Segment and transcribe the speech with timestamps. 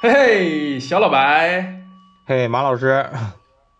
[0.00, 1.80] 嘿嘿，小老白，
[2.24, 3.04] 嘿，马老师，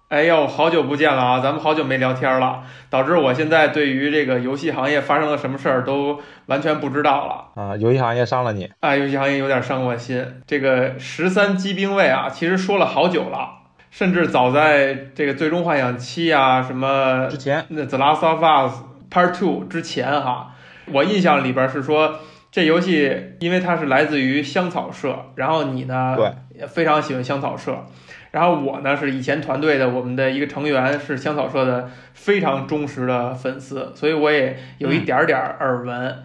[0.08, 1.38] 哎呦，好久不见了啊！
[1.38, 7.76] 咱们好久没聊天了，导致我现在对于这个游戏行业发生了什么事儿都完全不知道了啊！
[7.76, 8.96] 游戏行业伤了你啊！
[8.96, 10.42] 游戏行业有点伤我心。
[10.44, 13.50] 这个十三机兵卫啊，其实说了好久了，
[13.92, 20.52] 甚至早在这个最终幻想七啊什么之前，那 The Last of Us Part Two 之前哈，
[20.86, 22.16] 我印象里边是说。
[22.50, 27.86] 这游戏因为它是来自于香草社，然后你呢，对，也非常喜欢香草社，
[28.30, 36.22] 然后我呢是以前团队的我们的一个成员，是香草社的非常忠实的粉丝，所以我也有一点点耳闻。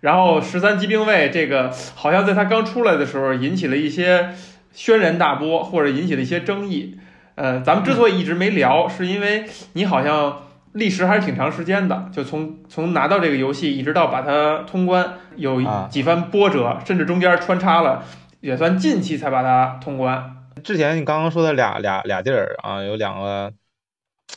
[0.00, 4.30] 然后十三机兵卫这个好像在它刚出来的时候引起了一些
[4.72, 6.98] 轩然大波，或者引起了一些争议。
[7.34, 10.43] 呃，咱们之所以一直没聊，是因为你好像。
[10.74, 18.04] 历时还是挺长时间的，就从从拿到这个游戏一直到把它通关，有几番波折，甚至中间穿插了，
[18.40, 20.48] 也算近期才把它通关。
[20.64, 23.52] 之前你刚刚说的俩俩俩地儿啊，有两个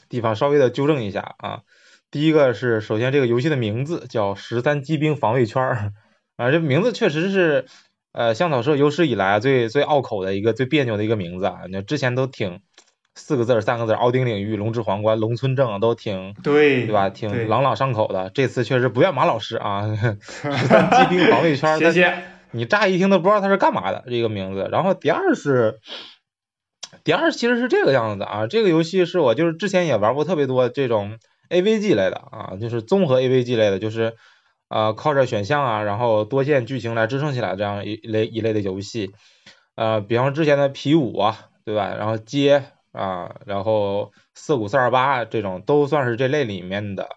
[0.10, 1.62] 地方稍微的纠正一下啊。
[2.12, 5.64] 第一个是，首先这个游戏的名字叫《十三机兵防卫圈》
[6.36, 7.66] 啊，这名字确实是
[8.12, 12.62] 呃香草社有史以来最最拗口的一个最别扭的一个名字啊，你之前都挺。
[13.18, 17.10] 四个字儿，三个字儿，奥丁领域、龙之皇冠、龙村正都挺对，对吧？
[17.10, 18.30] 挺朗朗上口的。
[18.34, 21.80] 这次确实不怨马老师啊，十三机兵防卫圈。
[21.80, 22.16] 谢谢。
[22.52, 24.70] 你乍一听都不知道他是干嘛的这个名字。
[24.72, 25.80] 然后第二是，
[27.04, 28.48] 第二其实是这个样子的啊。
[28.48, 31.18] 这个游戏是我就是之前也玩过特别多这种
[31.50, 34.14] AVG 类的啊，就是综合 AVG 类的，就是
[34.70, 39.12] 呃靠着选项啊，然后多线剧情来支撑起来这样一类一类的游戏。
[39.76, 41.96] 呃，比方之前的 P 五啊，对吧？
[41.98, 42.64] 然后接。
[42.92, 47.10] 啊，然后四五四二八这种都算是这类里面的，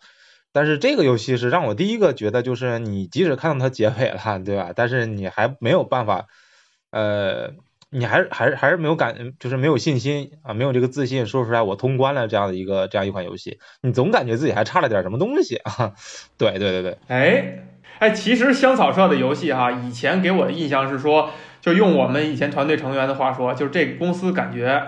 [0.52, 4.72] 但是这个游戏是让我第一个觉得就是你即使看到它结尾了，对吧？
[4.74, 6.26] 但是你还没有办法，
[6.90, 7.52] 呃，
[7.88, 15.94] 你还是还是还是没有感，就是没有信心啊，没有这个自信说出来我通关了这样的一个这样一款游戏，你总感觉自己还差了点什么东西啊。
[16.36, 17.66] 对对对对，哎
[18.00, 21.30] 哎，其实香草社的游戏哈，以前给我的印象是说，
[21.60, 24.82] 就用我们以前团队成员的话说，就是这个公司感觉。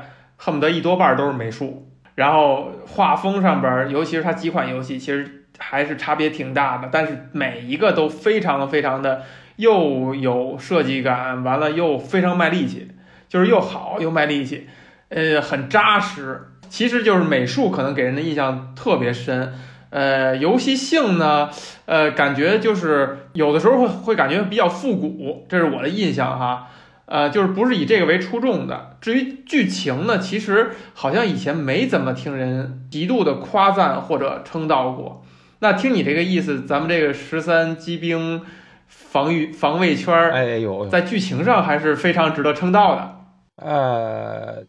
[0.44, 6.88] 恨不得一多半都是美术，然后画风上边，尤其是它几款游戏，其实还是差别挺大的。
[6.90, 9.22] 但是每一个都非常非常的
[9.54, 12.88] 又有设计感，完了又非常卖力气，
[13.28, 14.66] 就是又好又卖力气，
[15.10, 16.48] 呃，很扎实。
[16.68, 19.54] 其实就是美术可能给人的印象特别深，
[19.90, 21.50] 呃，游戏性呢，
[21.86, 26.66] 呃，感觉就是有的时候会会感觉比较复古，这是我的印象哈。
[27.06, 28.96] 呃，就是不是以这个为出众的。
[29.00, 35.24] 至于剧情呢，其实好像以前没怎么听人极度的夸赞或者称道过。
[35.58, 38.42] 那听你这个意思，咱们这个十三机兵
[38.86, 43.16] 防御防卫圈儿，哎呦，在剧情上还是非常值得称道的。
[43.56, 44.64] 呃，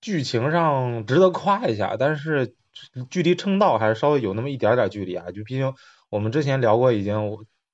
[0.00, 2.54] 剧情上值得夸一下，但是
[3.10, 5.26] 距离称道还是稍微有那么一点点距离啊。
[5.34, 5.72] 就毕竟
[6.10, 7.14] 我们之前聊过，已经。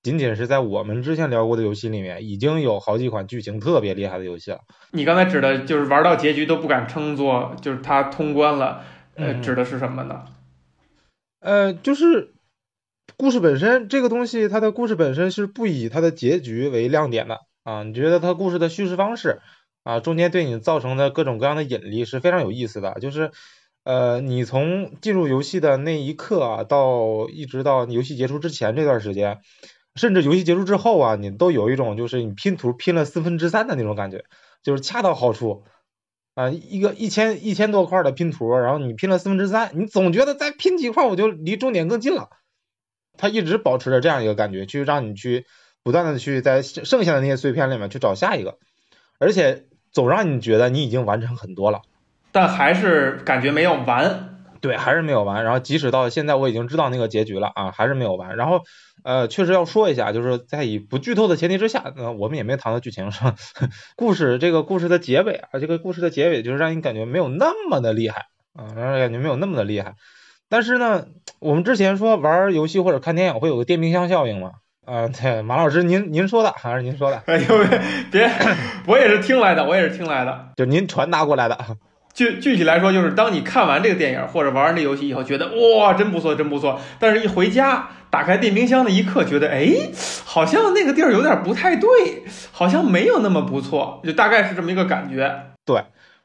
[0.04, 4.60] 仅仅是在我们之前聊过的游戏里面，已经有好几款剧情特别厉害的游戏了。
[4.90, 8.84] 你刚才指的就是玩到结局都不敢称作就是它通关了，
[9.14, 10.26] 呃，指的是什么呢？
[11.40, 12.34] 呃，就是
[13.16, 17.82] 故事本身这个东西，它的故事本身是不以它的结局为亮点的啊。
[17.82, 19.40] 你觉得它故事的叙事方式
[19.84, 22.98] 啊，中间对你造成的各种各样的引力是非常有意思的。
[23.00, 23.30] 就是
[23.84, 29.40] 呃，你从进入游戏的那一刻啊，到一直到游戏结束之前这段时间。
[29.94, 34.24] 甚至游戏结束之后啊，你都有一种就是你拼图拼了四分之三的那种感觉，
[34.62, 35.64] 就是恰到好处
[36.34, 42.30] 啊，一个一千一千多块的拼图，然后你拼了四分之三，你总觉得再拼几块我就离终点更近了。
[43.16, 45.46] 它一直保持着这样一个感觉，去让你去
[45.84, 48.58] 不断的去在剩下的那些碎片里面去找下一个，
[49.20, 51.82] 而且总让你觉得你已经完成很多了，
[52.32, 54.30] 但还是感觉没有完。
[54.60, 55.44] 对，还是没有完。
[55.44, 58.36] 然后即使到现在我已经知道那个结局了啊，还是没有完。
[58.36, 58.62] 然后
[59.04, 63.36] 呃，确实要说一下，就是在以不剧透的前提之下，呃，我们也没谈到剧情是吧？
[63.96, 69.94] 故事这个故事的结尾啊，这个故事的结尾就是让你感觉没有那么的厉害啊，让人感觉没有那么的厉害。
[70.48, 71.06] 但是呢，
[71.38, 74.52] 我们之前说玩游戏或者看电影会有个电冰箱效应嘛？
[74.86, 77.22] 啊，对，马老师您您说的还是您说的？
[77.26, 77.46] 哎呦，
[78.10, 78.30] 别，
[78.86, 81.58] 我也是听来的，我也是听来的，就您传达过来的。
[82.14, 86.80] 具具体来说，就是当你看完这个电影或者玩完这游戏以后，觉得哇，真不错，真不错。
[87.00, 89.90] 但是，一回家打开电冰箱的一刻，觉得哎，
[90.24, 91.88] 好像那个地儿有点不太对，
[92.52, 95.50] 好像没有那么不错，就大概是这么一个感觉。
[95.64, 95.82] 对。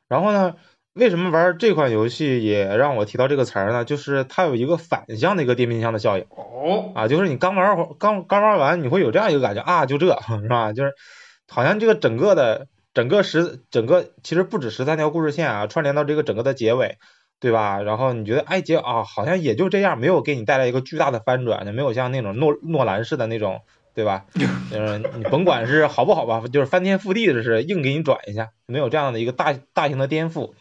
[0.07, 0.53] 然后呢，
[0.94, 3.83] 为什么玩这款游戏也让我提到这个词儿呢？
[3.83, 6.25] 就是它有一个反向的一个电冰箱的效应。
[6.30, 6.91] 哦。
[6.94, 10.06] 啊，就是你刚玩刚刚玩完，你会有这样一个感觉啊，就这
[10.39, 10.71] 是吧？
[10.71, 10.94] 就是
[11.47, 12.68] 好像这个整个的。
[12.94, 16.97] 整个十整个其实不止十三条故事线啊，串联到这个整个的结尾，
[17.39, 17.81] 对吧？
[17.81, 23.62] 然后你觉得哎结啊，好像也就这样，没有给你带来一个巨大的翻转，就没有像那种诺诺兰式的那种，
[23.94, 24.25] 对吧？
[24.74, 30.53] 嗯，你甭管是好不好吧，就是翻天覆地的是硬给你转一下，没有这样的一个大大型的颠覆。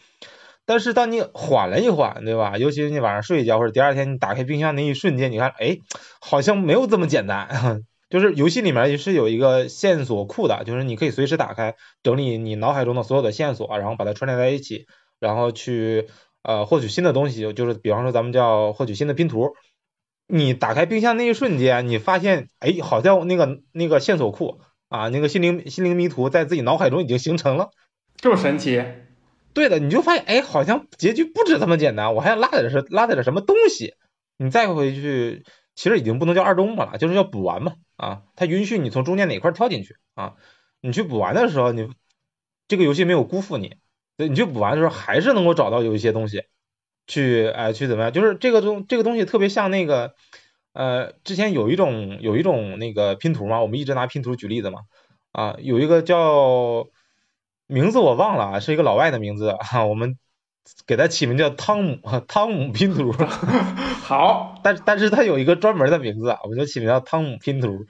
[0.65, 2.57] 但是当你缓了一缓，对吧？
[2.59, 5.79] 尤其是你晚上睡一觉或者第二天你打开冰箱那一瞬间，你看，哎，
[6.21, 7.83] 好像没有这么简单。
[8.09, 14.87] 就是游戏里面也是有一个线索库的，就是你可以随时打开，整理你脑海中的所有的线索，然后把它串联在一起，
[15.19, 16.07] 然后去
[16.41, 17.53] 呃获取新的东西。
[17.53, 19.53] 就是比方说咱们叫获取新的拼图。
[20.31, 27.71] 你打开冰箱那一瞬间，你发现，哎，好像那个那个线索库啊，那个心灵心灵迷途在自己脑海中已经形成了，
[28.15, 28.83] 这么神奇。
[29.53, 33.95] 对的，你就发现，哎，好像结局不止这么简单，我还落在的是落在了什么东西。
[34.37, 35.43] 你再回去，
[35.75, 37.73] 其实已经不能叫二周目了，就是要补完嘛。
[37.99, 40.35] 啊，它允许你从中间哪块跳进去啊。
[40.81, 41.89] 你去补完的时候，你
[42.67, 43.75] 这个游戏没有辜负你，
[44.17, 46.45] 你去补完的时候还是能够找到有一些东西，
[47.05, 48.11] 去哎去怎么样？
[48.11, 50.15] 就是这个东这个东西特别像那个
[50.73, 54.79] 呃，之前有一种有一种那个拼图嘛，我们一直拿拼图举例子嘛。
[55.31, 56.87] 啊，有一个叫。
[57.71, 60.17] 名字我忘了，是一个老外的名字哈，我们
[60.85, 63.11] 给它起名叫汤姆 汤姆拼图。
[64.03, 67.85] 好，但但是它有一个专门的名字啊，我们就起名叫汤姆拼图。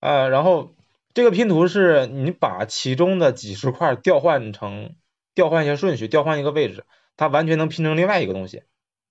[0.00, 0.74] 呃，然后
[1.14, 4.94] 这个拼图是你把其中的几十块调换成
[5.34, 6.84] 调换一下顺序，调换一个位置，
[7.16, 8.62] 它完全能拼成另外一个东西，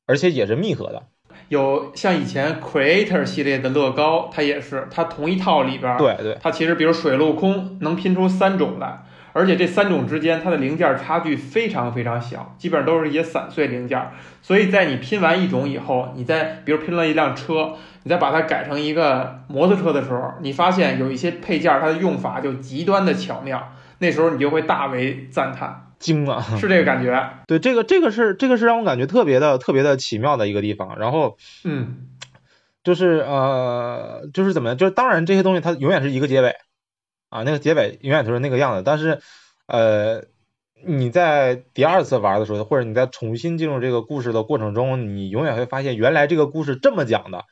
[0.06, 1.04] 而且也是密合的。
[1.50, 9.04] 有像以前 Creator 系列的乐高，它也是，它同一套里边，对对，它其实比如水陆空能拼出三种来。
[9.34, 14.00] 而且这三种之间，它的零件差距非常非常小，基本上都是一些散碎零件。
[14.42, 27.30] 所以在你拼完一种以后，你再比如拼了一辆车，你再把它改成一个摩托车的时候，你发现有一些配件它的用法就极端的巧妙，那时候你就会大为赞叹，惊了， 是这个感觉。
[27.48, 31.00] 对，这个这个是这个是让我感觉特别的特别的奇妙的一个地方。
[31.00, 32.08] 然后，嗯，
[32.84, 34.78] 就是呃，就是怎么样？
[34.78, 36.54] 就是当然这些东西它永远是一个结尾。
[37.34, 39.20] 啊，那个结尾永远都是那个样子，但是，
[39.66, 40.26] 呃，
[40.86, 47.46] 你在第二次玩的时候，或者你在重新进入这个故事的过程中，你永远会发现原来这个故事这么讲的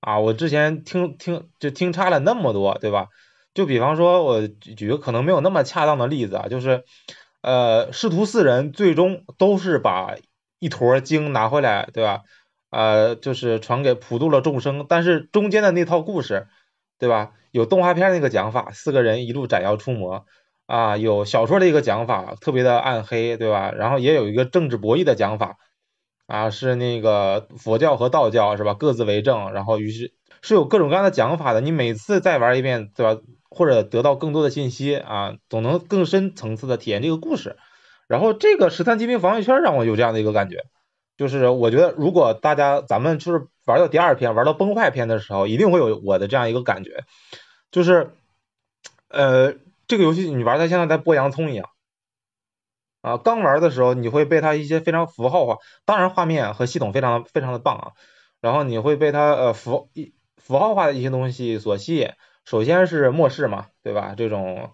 [0.00, 0.18] 啊！
[0.18, 3.06] 我之前听听就听差了那么多，对吧？
[3.54, 6.82] 就比方说，我举个可能没有那么恰当的例子啊，就是，
[7.40, 10.16] 呃，师徒四人最终都是把
[10.58, 12.22] 一坨经拿回来，对吧？
[12.70, 16.48] 呃，就是传给普度了众生，但是中间的那套故事。
[17.00, 17.30] 对吧？
[17.50, 20.26] 有动画片那个讲法，四个人一路斩妖除魔
[20.66, 23.72] 啊；有小说的一个讲法，特别的暗黑，对吧？
[23.72, 25.56] 然后也有一个政治博弈的讲法
[26.26, 28.74] 啊，是那个佛教和道教是吧？
[28.74, 30.12] 各自为政，然后于是
[30.42, 31.60] 是有各种各样的讲法的。
[31.60, 33.20] 你每次再玩一遍，对吧？
[33.50, 37.56] 或者得到更多的信息啊，总能更深层次的体验这个故事。
[38.06, 40.64] 然后这个十三机兵防御圈让我有这样的一个感觉。
[41.18, 47.04] 就是我觉得，如果大家咱们就是玩到第二篇，玩到崩坏篇的时候，一定会有我的这样一个感觉，
[47.70, 48.12] 就是，
[49.08, 49.54] 呃，
[49.88, 51.68] 这个游戏你玩它像在剥洋葱一样，
[53.02, 57.92] 啊，刚玩的时候你会被它一些非常符号化，当然画面和系统非常非常的棒啊，
[58.40, 62.10] 然后你会被它呃符一符号化的一些东西所吸引，
[62.44, 64.14] 首先是末世嘛，对吧？
[64.16, 64.70] 这种。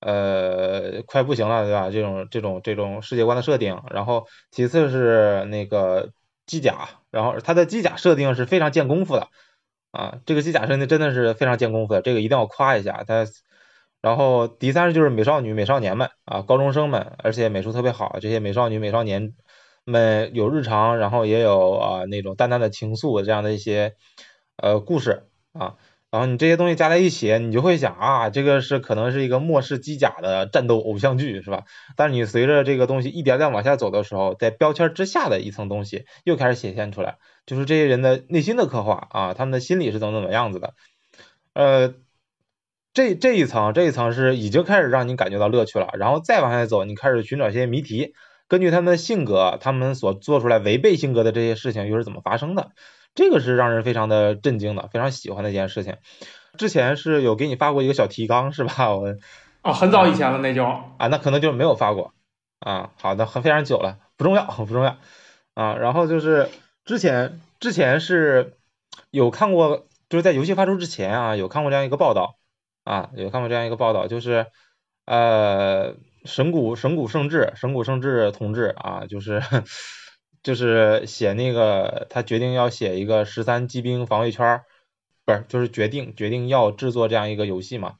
[0.00, 1.90] 呃，快不行了，对吧？
[1.90, 6.10] 这种这种这种世界观的设定，然后其次是那个
[6.46, 9.28] 机甲，然后它的机甲设定是非常见功夫的
[9.92, 13.26] 啊，这个机甲设定真的是非常见功夫的，这个一定要夸一下它。
[14.00, 19.34] 然后第三就是美少女、美少年们啊，高中生们，而且美术特别好，这些美少女、美少年
[19.84, 23.96] 们有日常，然后也有啊那种淡淡的情愫这样的一些
[24.56, 25.76] 呃故事啊。
[26.10, 31.62] 然后你这些东西加在一起，你就会想啊，这个是可能是一个末世机甲的战斗偶像剧，是吧？
[31.96, 40.74] 但是你随着这个东西一点点往下走的时候，在标签之下的一层东西又开始显现出来，就是这些人的内心的刻画啊，他们的心理是怎么怎么样子的。
[41.54, 41.94] 呃，
[42.92, 48.14] 这这一层这一层是已经开始让你感觉到乐趣了，然后再往下走，你开始寻找一些谜题，
[48.48, 52.72] 根据他们的性格，他们所做出来违背性格的这些事情又是怎么发生的？
[53.14, 55.96] 这个是让人非常的震惊的，非常喜欢的一件事情。
[56.56, 58.90] 之前是有给你发过一个小提纲是吧？
[58.94, 59.14] 我
[59.62, 62.12] 哦，很早以前了那就啊，那可能就没有发过
[62.60, 62.90] 啊。
[62.96, 64.96] 好的，很非常久了，不重要，不重要
[65.54, 65.74] 啊。
[65.74, 66.48] 然后就是
[66.84, 68.56] 之前之前是
[69.10, 72.36] 有看过，就是在游戏发出之前啊，有看过这样一个报道
[72.84, 74.46] 啊，有看过这样一个报道，就是
[75.04, 79.42] 呃，神谷神谷圣治神谷圣治同志啊，就是。
[80.42, 84.62] 就是写那个，他决定要写一个十三机兵防卫圈，
[85.24, 87.96] 不是，就是决定决定要制作这样一个游戏嘛。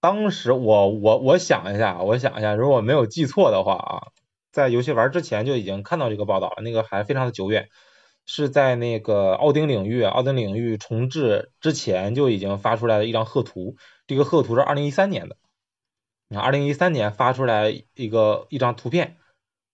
[0.00, 4.12] 当时我我我想一下，我想一下，如果没有记错的话啊，
[4.52, 7.68] 在游戏玩之前就已经看到这个报道了，那个还非常的久远，
[8.26, 15.36] 是在那个奥丁领域，奥丁领域重置之前就已经发出来的一张贺图，这个贺图是二零一三年的，
[16.28, 19.16] 你看二零一三年发出来一个一张图片，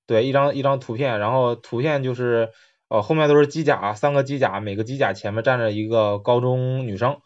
[0.06, 2.50] 对，一张一张图片，然后图片就是
[2.88, 7.18] 呃后面都是机甲，三个机甲，每个机甲前面站着一个高中女生。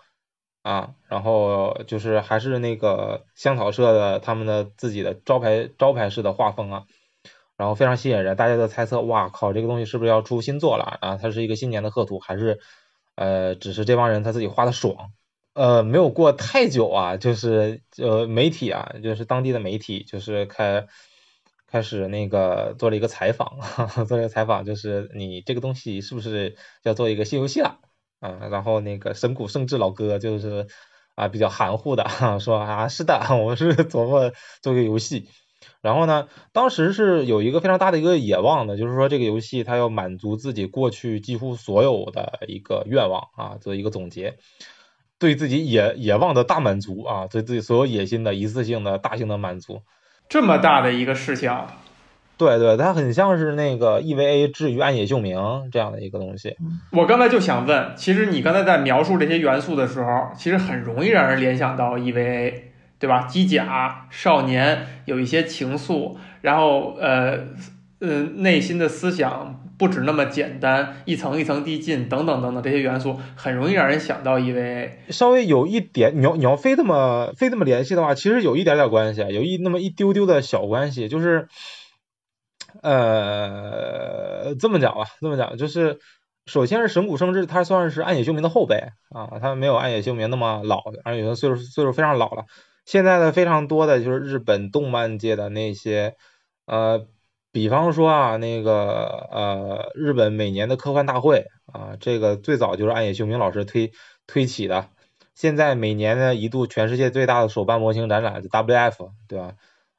[0.63, 6.83] 啊，然后就是还是那个香草社的他们的自己的招牌招牌式的画风啊，
[7.57, 11.19] 然后非常吸引人，大家都猜测，哇靠，这个东西是不是要出新作了啊？
[11.23, 12.59] 它是一个新年的贺图，还是
[13.15, 15.13] 呃，只是这帮人他自己画的爽？
[15.55, 20.89] 呃，没有过太久啊，就是呃媒体啊，就是当地的媒体，就是开
[21.67, 23.59] 开始那个做了一个采访，
[24.07, 27.81] 做了一个采访，就是你这个东西是不是要做一个新游戏了？
[28.21, 30.67] 啊，然后那个神谷圣治老哥就是
[31.15, 32.09] 啊比较含糊的
[32.41, 34.33] 说啊是的， 我是琢磨
[34.63, 35.29] 做个游戏。
[35.83, 44.39] 然后呢，当时是有一个非常大的一个野望的，就是说这个游戏它要满足自己过去几乎所有的一个愿望啊，做一个总结，
[45.19, 49.83] 对自己野野望的大满足啊，对自己所有野心的一次性的大型的满足。
[50.29, 51.53] 这么大的一个事情。
[52.39, 55.39] 对对，它很像是那个 EVA 至于暗野秀明
[55.73, 56.55] 这样的一个东西。
[56.93, 62.53] 我刚才就想问，其实你刚才在描述这些元素的时候，其实很容易让人联想到 EVA，
[62.99, 63.23] 对吧？
[63.23, 67.39] 机甲少年有一些情愫，然后呃
[68.01, 74.91] 呃内心的思想不止那么简单，一层一层递进等等等等这些元素，很容易让人想到 EVA。
[75.11, 81.49] 稍微有一点，你要你要非这么非这么联系的话，其实有一点点关系，有一那么一丢丢的小关系，就是。
[82.83, 85.99] 呃，这么讲吧，这么讲就是，
[86.45, 88.77] 首先是神谷圣治，他算是暗野秀明的后辈
[89.09, 92.45] 啊，他没有暗野秀明那么老，而且岁数岁数非常老了。
[92.85, 96.17] 现在的非常多的就是日本动漫界的那些，
[96.67, 97.07] 呃，
[97.57, 103.93] 比方说啊，那个呃，日本每年的科幻大会啊，这个最早就是暗野秀明老师推
[104.27, 104.91] 推起的。
[105.35, 109.55] 现在每年呢一度全世界最大的手办模型展览就，WF 对吧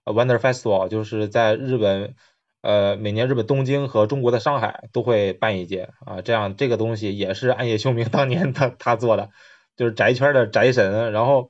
[0.06, 2.14] ？Wonder Festival 就是在日本。
[2.62, 9.30] 呃，每年日本东京和中国的上海都会办一届啊，这样这个东西也是暗夜秀明当年他 他做的，
[9.76, 11.12] 就是宅圈的宅神。
[11.12, 11.50] 然后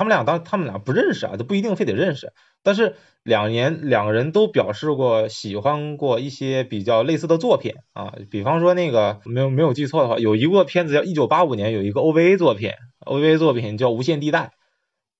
[0.00, 12.70] 他们俩当他们俩不认识啊，都不一定非得认识，但是两年两个人都表示过喜欢过一些比较类似的作品啊，比方说那个没有没有记错的话，有一部片子叫一九八五年有一个 OVA 作品
[13.04, 14.52] ，OVA 作品叫无限地带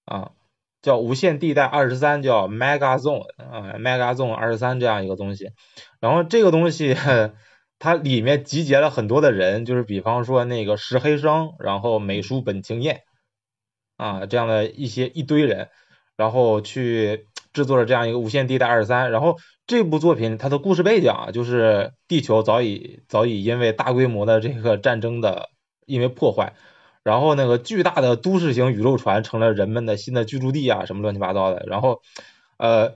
[0.06, 0.30] 啊。
[0.80, 5.50] 叫无限地带二十三，叫 Mega Zone 啊，Mega Zone 二十三这样一个东西。
[6.00, 6.96] 然后这个东西
[7.78, 13.02] 它里面集结了很多的人，就是比方说那个石黑生，然后美术本晴彦
[14.00, 15.69] 啊这样的一些一堆人，
[16.16, 19.11] 然后去制作了这样一个无限地带二十三。
[19.11, 25.50] 然后这部作品它的故事背景啊，就是地球早已早已因为大规模的这个战争的
[25.85, 26.54] 因为破坏。
[27.02, 31.64] 然后那个巨大的都市型宇宙船成了人们的新的居住地啊，什么乱七八糟的。
[31.66, 32.00] 然后，
[32.59, 32.95] 呃，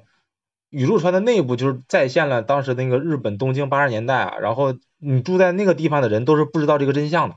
[0.70, 4.37] 宇宙船的内部就是再现了当时那个日本东京八十年代啊。
[4.40, 7.37] 然后你住在那个地方的人都是不知道这个真相的。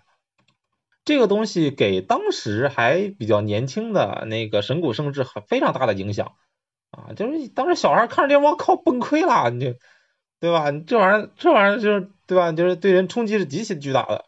[1.07, 6.33] 这个东西给当时还比较年轻的那个神谷圣治很非常大的影响
[6.91, 9.73] 啊，就是当时小孩看着这，我靠，崩溃了，你就
[10.41, 10.69] 对吧？
[10.85, 12.51] 这玩意儿，这玩意儿就是对吧？
[12.51, 14.25] 就是对人冲击是极其巨大的。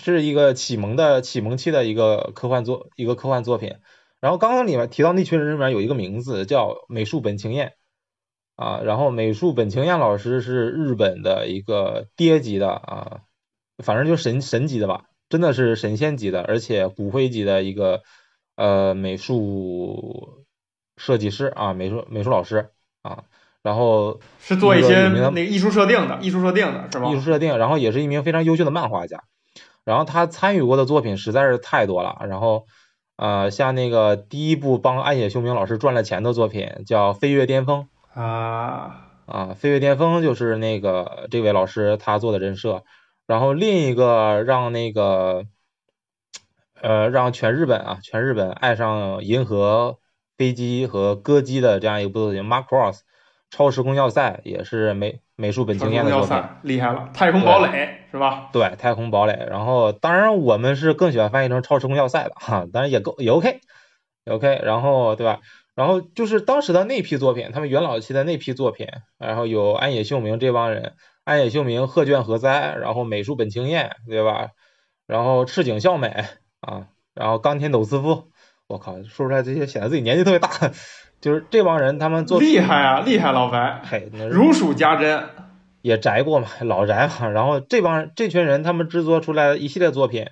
[0.00, 3.74] 是一个启蒙的启蒙期的一个科幻作一个科幻作品，
[4.20, 7.72] 然后刚刚里面提到那群人里面有一个名字叫美术本晴彦
[8.54, 13.20] 啊，然后美术本晴彦老师是日本的一个爹级的啊，
[13.82, 18.02] 反正就神神级的吧，真的是神仙级的，而且骨灰级的一个
[18.56, 20.44] 呃美术
[20.96, 22.70] 设计师啊，美术美术老师
[23.02, 23.24] 啊，
[23.62, 27.10] 然后是做一些那个艺术设定的，艺术设定的是吧？
[27.10, 29.24] 艺术设定，然后也是一名非常优秀的漫画家。
[29.84, 32.66] 然后他参与过的作品实在是太多了，然后，
[33.16, 37.86] 呃，像那个第一部帮暗野秀明老师赚了钱的作品叫《飞跃巅峰》
[38.20, 42.82] 啊啊，《飞跃巅峰》就是那个这位老师他做的人设，
[43.26, 45.44] 然后另一个让那个，
[46.80, 49.98] 呃，让全日本啊，全日本爱上银河
[50.36, 52.98] 飞机和歌姬的这样一部作品《Mark Cross》
[53.50, 55.20] 超时空要塞也是美。
[55.38, 58.48] 美术本经验的作品厉害了，太空堡垒是吧？
[58.54, 59.46] 对，太空堡垒。
[59.50, 63.60] 然后，当然我们是更喜欢翻译成超时空要塞的哈，当然也够也 OK，
[64.24, 64.58] 也 OK。
[64.64, 65.40] 然后，对吧？
[65.74, 70.94] 然后就是当时的那批作品，他们元老期的那批作品，然后有安野秀明这帮人，
[71.26, 74.50] 安野秀明、鹤卷和哉，然后美术本清彦，对吧？
[75.08, 76.24] 然后赤井孝美
[76.60, 78.30] 啊，然后冈田斗司夫，
[78.68, 80.48] 我靠，说出来这些显得自己年纪特别大。
[81.20, 85.28] 就是这帮人，他们做厉害啊，厉害老白，嘿，那如数家珍。
[85.82, 87.28] 也宅过嘛，老宅嘛。
[87.28, 90.28] 然后这帮这群人，他们制作出来一系列作品，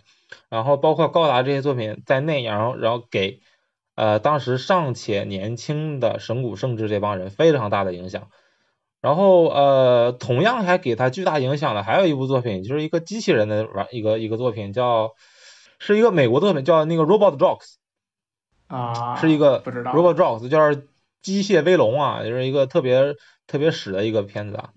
[0.48, 3.40] 然后包括高达这些作品在内，然后然后给
[3.96, 8.28] 呃当时尚且年轻的神谷圣治这帮人非常大的影响。
[9.04, 15.12] 然后呃，同样还给他巨大影响的还有一部作品，就是一个机器人的玩一个一个作品，叫
[15.78, 17.74] 是一个美国作品，叫那个 Robot Dogs
[18.66, 20.88] 啊，是一个不知道 Robot Dogs，就是
[21.20, 23.14] 机械威龙啊，就是一个特别
[23.46, 24.70] 特别屎的一个片子啊。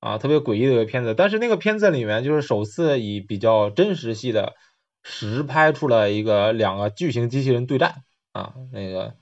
[0.00, 4.54] 啊，特别诡异的一个片子，但是那个片子里面就是首次以比较真实系的
[5.02, 9.16] 实拍出了一个两个巨型机器人对战啊，那个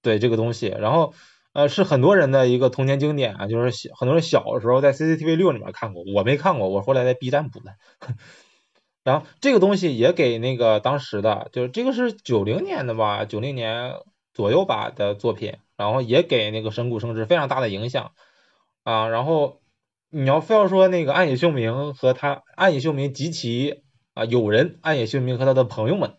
[0.00, 1.12] 对这个东西，然后
[1.52, 7.74] 呃是很多人的一个童年经典啊，就是小很多人小的时候在 CCTV 六里面看过，我没看过，我后来在 B 站补的。
[9.04, 13.94] 然后这个东西也给那个当时的，就是这个是九零年的吧，九零年
[14.32, 18.12] 左右吧的作品，然后也给那个神谷圣治非常大的影响
[18.84, 19.60] 啊，然后。
[20.14, 23.82] 你要非要说那个暗野秀明和他暗野秀明及其
[24.12, 26.16] 啊友人暗野秀明和他的朋友们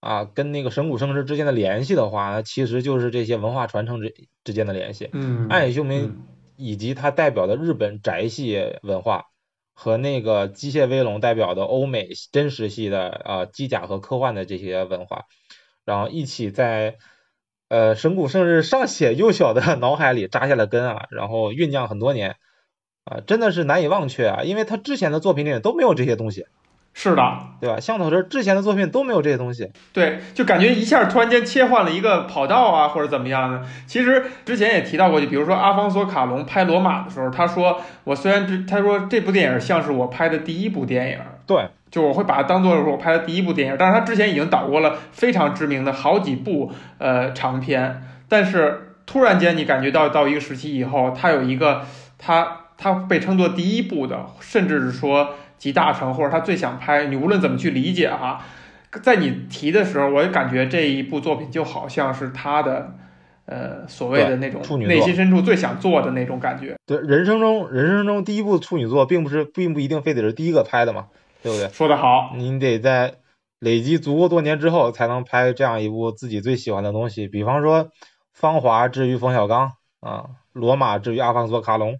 [0.00, 4.14] 啊跟那个神谷圣之之间的联系的话，那其实就是这些文化传承之
[4.44, 5.10] 之间的联系。
[5.12, 6.22] 嗯，暗野秀明
[6.56, 9.26] 以及他代表的日本宅系文化
[9.74, 15.24] 和那个机械威龙代表的欧美真实系的啊机甲和科幻的这些文化，
[15.84, 16.96] 然后一起在
[17.68, 22.36] 呃神谷圣治尚且幼小的 脑海里扎下了根啊，然后酝酿很多年。
[23.04, 24.42] 啊，真的是难以忘却啊！
[24.42, 26.44] 因为他之前的作品里都没有这些东西，
[27.00, 27.78] 是的，对吧？
[27.78, 33.62] 像他这之前的作品都没有这些东西，对，就感觉一下突然间切换了一个跑道啊，或者怎么样的。
[33.86, 51.82] 其实之前也提到过，就比如说阿方索卡隆拍罗马的时候，他说我虽然这他说这部电影像是我拍的第一部电影，对，就我会把它当做是我拍的第一部电影，但是他之前已经导过了非常知名的好几部呃长片，但是突然间你感觉到到一个时期以后，他有一个
[52.18, 52.62] 他。
[52.80, 57.06] 他被称作第一部的，甚至是说集大成，或者他最想拍。
[57.06, 58.42] 你无论怎么去理解哈，
[59.02, 62.94] 在你提的时候，我也感觉这一部作品就好像是他的，
[63.46, 66.76] 呃，所谓的那种内心深处最想做的那种感觉。
[66.86, 71.08] 对，人生中人生中第一部处女作，并不是，并不一定非得是第一个拍的嘛，
[71.42, 71.68] 对不对？
[71.68, 73.16] 说得好，你得在
[73.58, 77.26] 累积足够多年之后，才能拍这样一部自己最喜欢的东西。
[77.26, 77.84] 比方说，
[78.32, 80.10] 《芳华》至于冯小刚啊，
[80.52, 81.98] 《罗马》至于阿方索卡隆。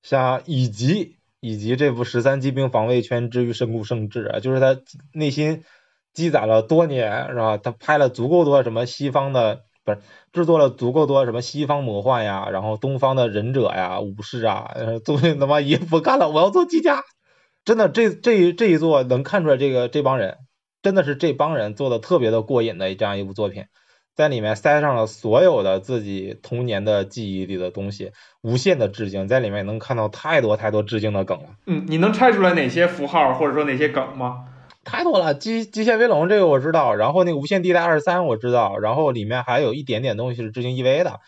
[0.00, 4.80] 像以及以及这部《十三机兵防卫圈之于神谷圣治》啊，就是他
[5.12, 5.62] 内心
[6.12, 7.58] 积攒了多年，是吧？
[7.58, 9.98] 他拍了足够多什么西方的，不是
[10.32, 14.74] 制作了足够多什么西方魔幻呀，然后东方的忍者呀、武士啊，
[15.04, 17.04] 终于他妈也不干了，我要做机甲。
[17.64, 20.38] 真的，这这这一座能看出来，这个这帮人
[20.82, 23.64] 真的是这帮人做的特别的过瘾的这样一部作品。
[24.18, 28.10] 在里面塞上了所有的自己童年的记忆里的东西，
[28.42, 31.50] 无限的致敬，在里面能看到太多太多致敬的梗了。
[31.66, 34.46] 嗯，你能猜出来哪些符号或者说哪些梗吗？
[34.82, 41.20] 太多了，机机械威龙这个我知道，然后那个无限地带二十三我知道，然后里面还有一点点东西是致敬 EVA 的，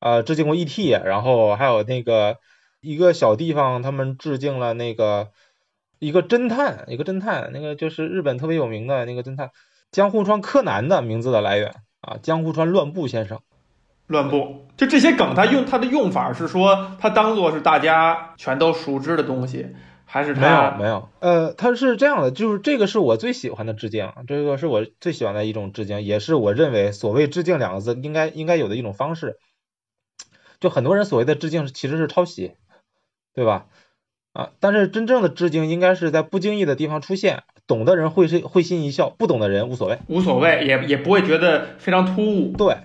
[0.00, 2.38] 呃，致敬过 ET，然后还有那个
[2.80, 5.28] 一个小地方他们致敬了那个
[5.98, 9.50] 一个侦探，一个侦探，那个就是日本特别有名的那个侦探
[9.92, 11.74] 江户川柯南的名字的来源。
[12.00, 13.40] 啊，江户川乱步先生，
[14.06, 21.08] 乱步，就这些梗，他用他的用法是说，他当做是大家全都熟知的东西，还是没有没有？
[21.20, 29.38] 呃，他是这样的，就是这个是我最喜欢的致敬，这个是我最喜欢的一种致敬，也是我认为所谓致敬两个字应该应该有的一种方式。
[30.60, 32.54] 就很多人所谓的致敬其实是抄袭，
[33.34, 33.66] 对吧？
[34.32, 37.42] 啊，但是真正的致敬应该是在不经意的地方出现。
[37.68, 42.56] 懂的人会是会心一笑，不懂的人无所谓，无所谓，也也不会觉得非常突兀。
[42.56, 42.78] 对，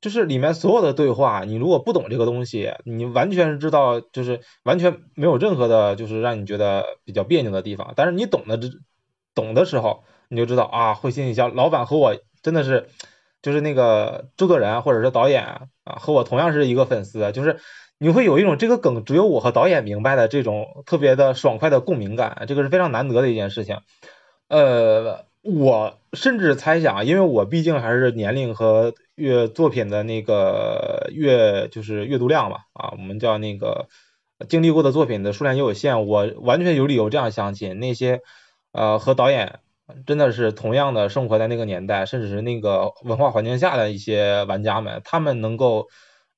[0.00, 7.94] 就是里面所有的对话，你如果不懂这个东西，你完全是知道，就是完全没有任何的，就是让你觉得比较别扭的地方。
[7.96, 8.58] 但是你懂的，
[9.34, 11.48] 懂的时候，你就知道啊，会心一笑。
[11.48, 12.88] 老板和我真的是，
[13.40, 17.60] 就是那个制作人或者是导演啊，和我同样是一个粉丝，就是
[17.98, 23.78] 你会有一种这个梗只有我和导演明白的这种特别的爽快的共鸣感，这个是非常难得的一件事情。
[24.48, 33.88] 呃，我甚至猜想，因为我毕竟还是年龄和阅作品的那个阅就是阅读量吧，啊，我们叫那个
[34.48, 38.20] 经历过的作品的数量也有限，我完全有理由这样相信，那些
[38.72, 39.60] 呃和导演
[40.06, 45.88] 真的是同样的生活在那个年代，甚至是那个文化环境下的一些玩家们，他们能够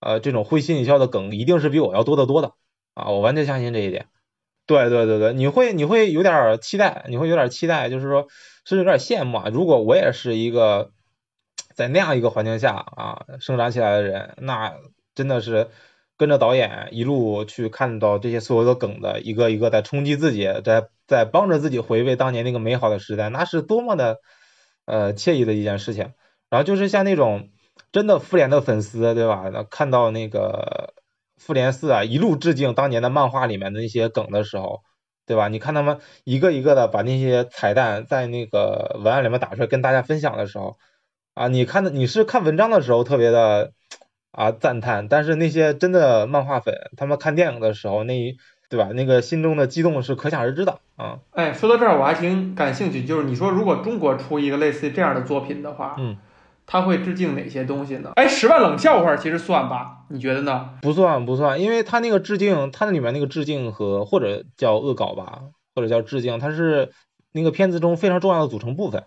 [0.00, 2.52] 呃这种会心一笑的梗，一定是比我要多得多的
[2.94, 4.06] 啊，我完全相信这一点。
[4.66, 8.26] 对对对对，你会你会有点期待，你会有点期待，就是说，
[8.64, 9.48] 是有点羡慕啊。
[9.52, 10.90] 如果我也是一个
[11.74, 14.74] 在那样一个环境下啊生长起来的人，那
[15.14, 15.68] 真的是
[16.16, 24.18] 跟着导演一路去看到这些所有的梗的一个一个在冲击自己，在在帮着自己回味当年那个美好的时代，那是多么的
[24.84, 26.12] 呃惬意的一件事情。
[26.50, 27.50] 然后就是像那种
[27.92, 29.50] 真的复联的粉丝，对吧？
[29.70, 30.94] 看到那个
[31.36, 34.82] 复联四啊一路致敬当年的漫画里面的那些梗的时候。
[35.28, 35.48] 对吧？
[35.48, 40.76] 你看他们一个一个的把那些彩蛋在那个文案里面打出来跟大家分享的时候，
[41.34, 43.72] 啊，你看的你是看文章的时候特别的
[44.30, 48.36] 啊赞叹，但是那些真的漫画粉他们看电影的时候，那
[48.70, 48.90] 对吧？
[48.94, 51.18] 那个心中的激动是可想而知的啊。
[51.32, 56.16] 哎，说到这儿我还挺感兴趣，就是你说如果中国出一个类似于这样的作品的话，嗯。
[56.66, 58.10] 他会致敬哪些东西呢？
[58.16, 59.98] 哎，十万冷笑话其实算吧？
[60.10, 60.70] 你觉得呢？
[60.82, 65.42] 不算，不算，因为他那个致敬，他那里面那个致敬和或者叫恶搞吧，
[65.74, 66.90] 或者叫致敬，它是
[67.32, 69.04] 那个片子中非常重要的组成部分。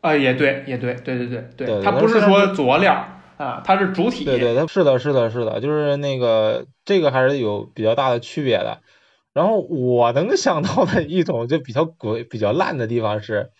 [0.00, 4.24] 啊，也对，也对，对对对对，它不是说佐料啊，它是主体。
[4.24, 8.78] 对对，它是的，是的，是的，就是那个这个还是有比较大的区别的。
[9.34, 13.50] 然后我能想到的一种就比较鬼、比较烂的地方是。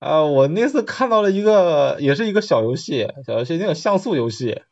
[0.00, 4.62] 啊，我那次看到了一个，也是一个小游戏，小游戏那个像素游戏，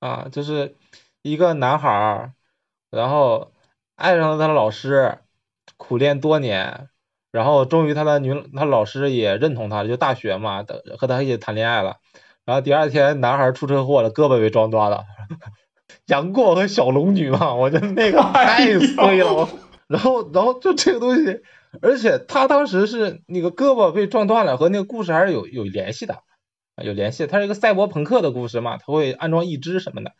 [0.00, 0.74] 啊，就是
[1.22, 2.32] 一个男孩儿，
[2.90, 3.52] 然后
[3.94, 5.18] 爱上了他的老师，
[5.76, 6.88] 苦练多年，
[7.30, 10.64] 然后终于他的女，他老师也认同他，就大学嘛，
[10.98, 11.98] 和他一起谈恋爱了，
[12.44, 15.04] 然后第二天男孩出车祸了，胳膊被撞断了，
[16.06, 19.48] 杨过和小龙女嘛，我觉得那个太衰了，
[19.86, 21.42] 然后，然后就这个东西。
[21.82, 26.14] 而且他当时是那个胳膊被撞断了，和那个故事还是有有联系的，
[26.76, 27.26] 啊，有联系。
[27.26, 30.12] 他是一个赛博朋克的故事嘛，他会安装义肢什么的，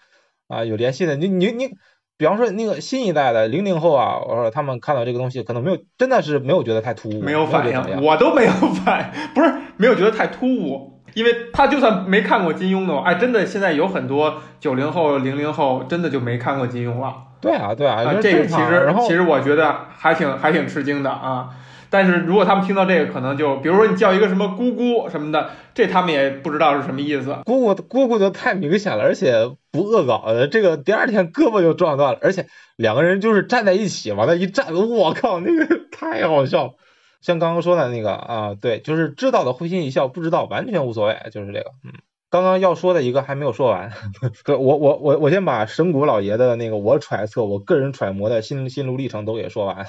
[0.49, 1.17] 啊，有联系的。
[1.17, 1.69] 你你你，
[2.17, 8.51] 比方说那个新一代的零零后啊，我说他们看到这个东西可能没有，真的是没有觉得太突兀，没有反应，我都没有
[8.85, 17.15] 反，不是没有觉得太突兀，因为他就算没看过金庸的，哎，真的现在有很多九零后、零零后真的就没看过金庸了。
[17.41, 21.51] 对啊，对啊，这个其实其实我觉得还挺还挺吃惊的啊。
[21.91, 27.37] 但是如果他们听到这个，可能就比如说你叫一个什么姑姑什么的，这他们也不知道是什么意思。
[27.45, 36.75] 姑姑姑姑的太明显了，而且不恶搞的，这个第二天胳膊就撞断了，而且两个人就是站在一起往那一站，我靠，那个太好笑。
[37.25, 41.93] 像刚刚说的那个啊，对，就是知道的会心一笑，不知道完全无所谓，就是这个，嗯。
[42.29, 43.93] 刚刚要说的一个还没有说完，
[44.49, 49.87] 我我我我先把神谷老爷的那个我揣测我个人揣摩的心心路历程都给说完。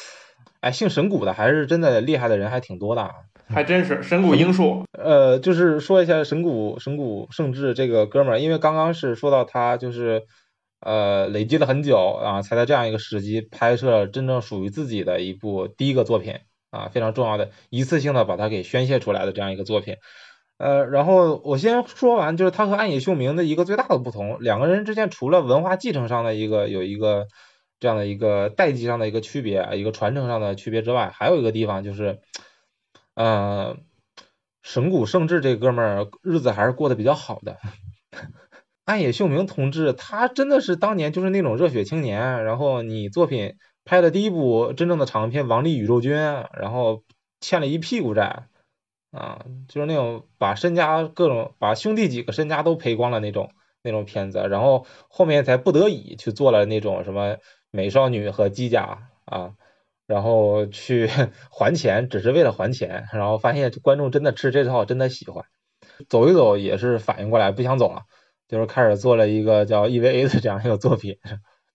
[0.60, 3.10] 哎，姓神谷的还是真的厉害的人还挺多的，
[3.48, 4.84] 还真是神谷英树。
[4.92, 10.24] 呃，就是说一下神谷神谷圣治这个哥们儿，因为刚刚是说到他就是
[10.80, 16.34] 呃累积了很久啊，才在这样一个时机拍摄真正属于自己的一部第一个作品
[16.70, 19.96] 啊，非常重要的一次性的把它给宣泄出来的这样一个作品。
[20.58, 27.28] 呃，然后我先说完，就是他和暗野秀明的一个最大的不同，两个人之间除了文化继承上的一个有一个
[27.78, 32.18] 这样的一个代际上的一个区别，一个传承上的区别之外，还有一个地方就是，
[33.14, 33.76] 呃，
[34.62, 37.58] 神谷圣治这哥们儿日子还是过得比较好的。
[38.84, 43.54] 暗野秀明同志，他真的是当年就是那种热血青年，然后你作品
[43.88, 46.14] 拍的第一部真正的长片《王力宇宙军》，
[46.52, 47.04] 然后
[47.40, 48.48] 欠了一屁股债。
[49.10, 57.38] 啊，就是那种把身家各种把兄弟几个身家都赔光了那种那种片子，然后后面才不得已去做了那种什么
[57.70, 59.54] 美少女和机甲啊，
[60.06, 61.08] 然后去
[61.50, 65.46] 还钱，只是为了还钱，然后发现观众真的吃这套，真的喜欢，
[66.10, 68.02] 走一走也是反应过来不想走了，
[68.46, 71.16] 就是开始做了一个叫 EVA 的这样一个作品，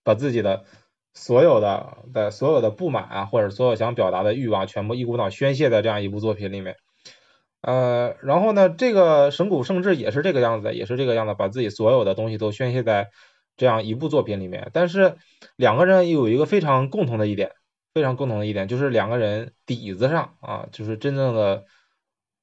[0.03, 0.65] 把自己的
[1.13, 6.75] 所有的的所有的不满啊，或者所有想表达的欲望，全部一股脑宣泄在这样一部作品里面。
[7.61, 13.09] 呃，然后呢，这个神谷圣治也是这个样子，也是这个样子，把自己所有的东西都宣泄在
[13.55, 14.69] 这样一部作品里面。
[14.73, 15.15] 但是
[15.55, 17.51] 两个人有一个非常共同的一点，
[17.93, 21.63] 非常共同的一点，就是两个人底子上啊，就是真正的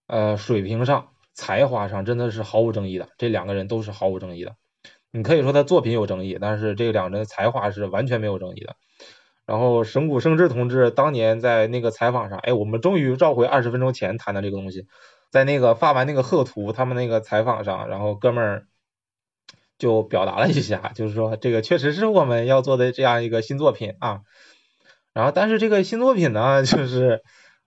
[0.06, 3.09] 呃水平上、才华上，真的是毫无争议的。
[3.18, 4.54] 这两个人都是毫无争议的。
[5.12, 8.76] 你可以说他作品有争议，但是这两人的才华是完全没有争议的。
[9.46, 14.86] 然后神谷圣治同志当年在那个采访上，哎，我们终于绕回二十分钟前谈的这个东西。
[15.30, 18.66] 在那个发完那个贺图他们那个采访上，然后哥们儿
[19.78, 24.22] 就表达了一下，就是说这个确实是我们要做的这样一个新作品啊。
[25.12, 27.22] 然后但是这个新作品呢，就是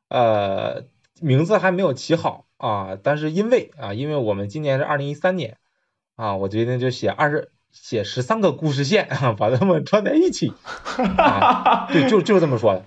[0.10, 0.84] 呃
[1.22, 2.98] 名字还没有起好啊。
[3.02, 5.58] 但是因为啊，因为我们今年是二零一三年
[6.16, 10.54] 啊，我决定就写二十写十三个故事线，把它们串在一起。
[11.92, 12.86] 对，就就是这么说的，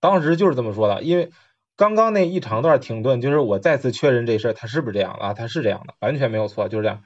[0.00, 1.30] 当时就是这么说的，因为。
[1.78, 5.32] 刚刚那一长段停顿，就是我再次确认这事儿，它是不是这样啊？
[5.32, 7.04] 它是这样的，完全没有错，就是这样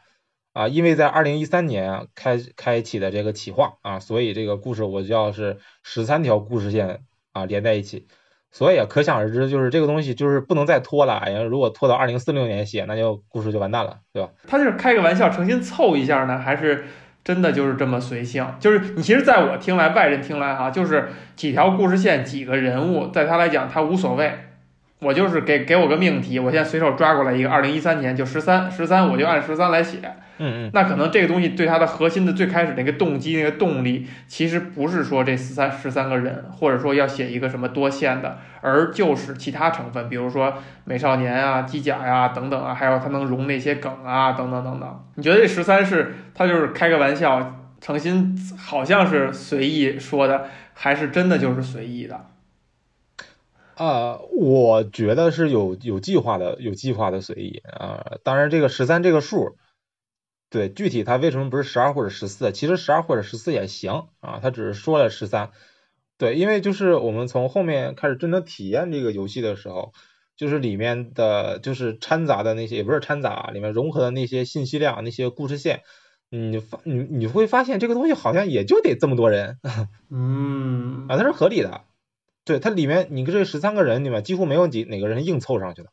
[0.55, 0.66] 啊。
[0.66, 8.07] 因为在二零一三年开开启的这个企划啊，所以这个故事我就要是十三条故事线啊连在一起，
[8.53, 11.15] 所以可想而知，就是这个东西就是不能再拖了。
[11.15, 14.29] 哎呀，如果拖到二零四六年写，那就故事就完蛋了，对吧？
[14.47, 16.85] 他就是开个玩笑，诚心凑一下呢，还是
[17.25, 18.47] 真的就是这么随性？
[18.61, 24.33] 就是你其实在我听来，外人听来哈，就是几条故事线，几个人物，在他来讲他无所谓。
[25.03, 29.99] 我就是给给我个命题，我现在随手抓过来一个，二零一三年就十三十三，我就按十三来写。
[30.38, 30.71] 嗯嗯。
[30.73, 45.05] 那可能这个东西对它的核心的最开始那个动机那个动力，其实不是说这十三十三个人，或者说要写一个什么多线的，而就是其他成分，比如说美少年啊、机甲呀等等啊，还有它能融那些梗啊等等等等。
[45.17, 52.27] 你觉得这十三是他就是开个玩笑，诚心好像是随意说的，还是真的就是随意的？
[53.77, 58.19] 啊，我觉得是有有计划的，有计划的随意啊。
[58.23, 59.57] 当然，这个十三这个数，
[60.51, 62.53] 对，具体它为什么不是十二或者十四？
[62.53, 65.51] 其实十二或者十四也行啊，他只是说了十三。
[66.19, 69.93] 对，因为就是我们从后面开始真正体验这个游戏的时候，
[70.37, 75.83] 就是里面的就是掺杂的那些，也不是掺杂，里面融合的那些信息量、那些故事线，
[76.31, 79.59] 你发你你会发现这个东西好像也就得这么多人，
[80.11, 81.81] 嗯，啊，它是合理的。
[82.44, 85.90] 对它里面，你这十三个人里面几乎没有几哪个人硬凑上去的，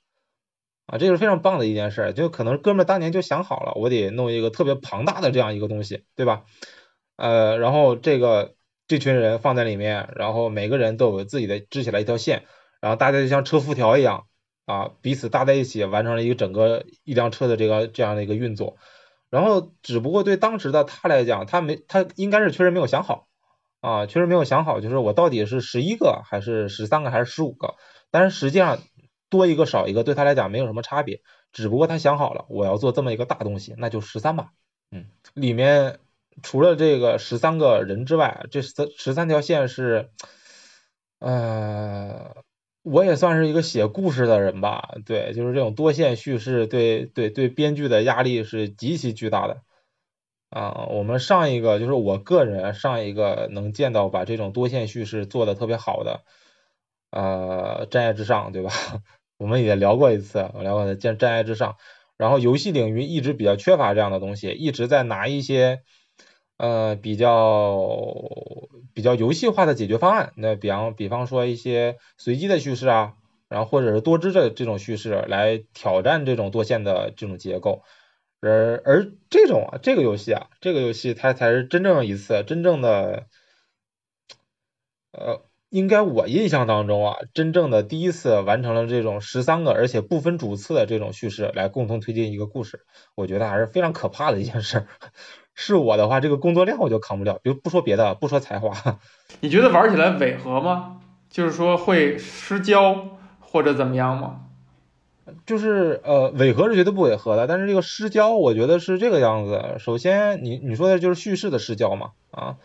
[0.87, 6.45] 啊，这是非常棒的一件事，就可能哥们当年就想好了，我得弄一个特别庞大的这样一个东西，对吧？
[7.17, 8.55] 呃，然后这个
[8.87, 12.45] 这群人放在里面，然后每个人都有自己的支起来一条线，
[12.81, 14.25] 然后大家就像车辐条一样，
[14.65, 18.77] 啊，彼此搭在一起，完成了一个整个一辆车的这个这样的一个运作，
[19.29, 23.28] 然后只不过对当时的他来讲，他没他应该是确实没有想好。
[23.81, 27.75] 啊，确实没有想好，就是我到底是十一个还是十三个还是十五个？
[28.11, 28.79] 但是实际上
[29.29, 31.21] 多一个少一个对他来讲没有什么差别，
[31.53, 34.49] 只不过他想好了我要做这么一个大东西，那就十三吧。
[34.91, 35.99] 嗯，里面
[36.41, 40.09] 除了这个十三个人之外，这十十三条线是，
[41.19, 42.35] 呃，
[42.81, 44.95] 我也算是一个写故事的人吧。
[45.05, 49.61] 对，就是这种多线叙事，对对对，编剧的压力是极其巨大的。
[50.49, 56.23] 啊，我们上一个就是我个人上一个能见到把这种多线叙事做的特别好的，
[57.11, 58.71] 呃，《真爱至上》，对吧？
[59.37, 61.73] 我们也聊过一次，我聊过的《真真爱至上》。
[62.17, 65.83] 然后游戏领域一直比较缺乏这样的东西，一直在拿一些
[66.57, 67.77] 呃比较
[68.93, 73.13] 比较游戏化的解决方案，那比方比方说一些随机的叙事啊，
[73.47, 77.83] 然后或者是多支的这种叙事来挑战这种多线的这种结构。
[78.41, 83.25] 而而这种啊，这个游戏啊，这个游戏它才是真正一次真正的，
[85.11, 94.85] 呃，应该我印象当中啊，真正的第一次完成了这种十三个而且不分主次的这种叙事来共同推进一个故事，我觉得还是非常可怕的一件事。
[95.53, 97.41] 是我的话，这个工作量我就扛不了。
[97.43, 98.99] 就不说别的，不说才华，
[99.41, 101.01] 你觉得玩起来违和吗？
[101.29, 104.45] 就是说会失焦或者怎么样吗？
[105.45, 109.75] 就是呃，违和是绝对不违和的，但是这个失焦，我觉得是这个样子。
[109.79, 112.11] 首先，你你说的就是叙事的失焦嘛？
[112.31, 112.55] 啊，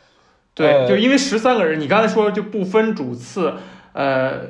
[0.55, 3.55] 对，就因为十三个人，你刚才说就不分主次，
[3.93, 4.41] 呃，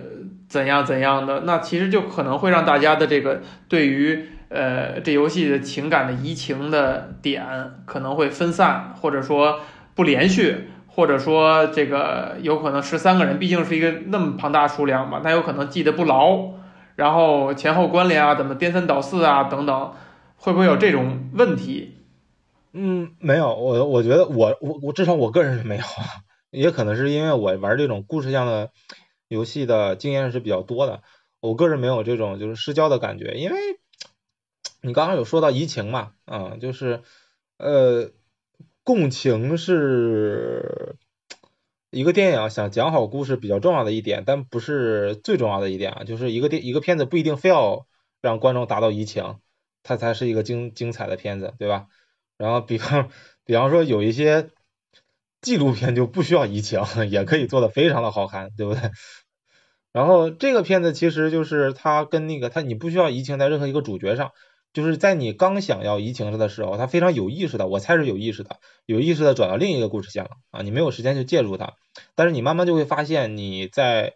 [0.49, 7.45] 怎样怎样的，那其实就可能会让大家的这个对于呃这游戏的情感的移情的点
[7.87, 9.61] 可能会分散，或者说
[9.95, 16.51] 不连续，或者说这个有可能十三个人毕竟是一个那么庞大数量嘛，那有可能记得不牢。
[16.97, 19.95] 然后前后关联啊，怎么颠三倒四啊，等等，
[20.37, 21.99] 会不会有这种问题？
[22.73, 25.85] 嗯，没有，我我觉得我我我至少我个人是没有，
[26.51, 28.71] 也可能是因为我玩这种故事向的
[29.29, 31.03] 游戏的经验是比较多的，
[31.41, 33.57] 我个人没有这种就是失焦的感觉，因为
[34.81, 37.03] 你刚刚有说到移情嘛，啊，就是
[37.59, 38.11] 呃
[38.83, 40.97] 共情是。
[41.95, 47.87] 一个电影想讲好故事比较重要的一点，但不是最重要的一点啊，就是一个电一个片子不一定非要
[48.21, 49.39] 让观众达到移情，
[49.85, 51.87] 它才是一个精精彩的片子，对吧？
[52.37, 53.11] 然后比方
[53.45, 54.51] 比方说有一些
[55.41, 58.91] 纪录片就不需要移情，也可以做的非常的好看，对不对？
[59.93, 64.33] 然后这个片子其实就是它跟那个它你不需要移情在任何一个主角上。
[64.75, 70.61] 就是在你刚想要移情的时候，他非常有意识的，我猜是有意识的，有意识的转到另一个故事线了啊！
[70.63, 71.75] 你没有时间去介入它，
[72.15, 74.15] 但是你慢慢就会发现，你在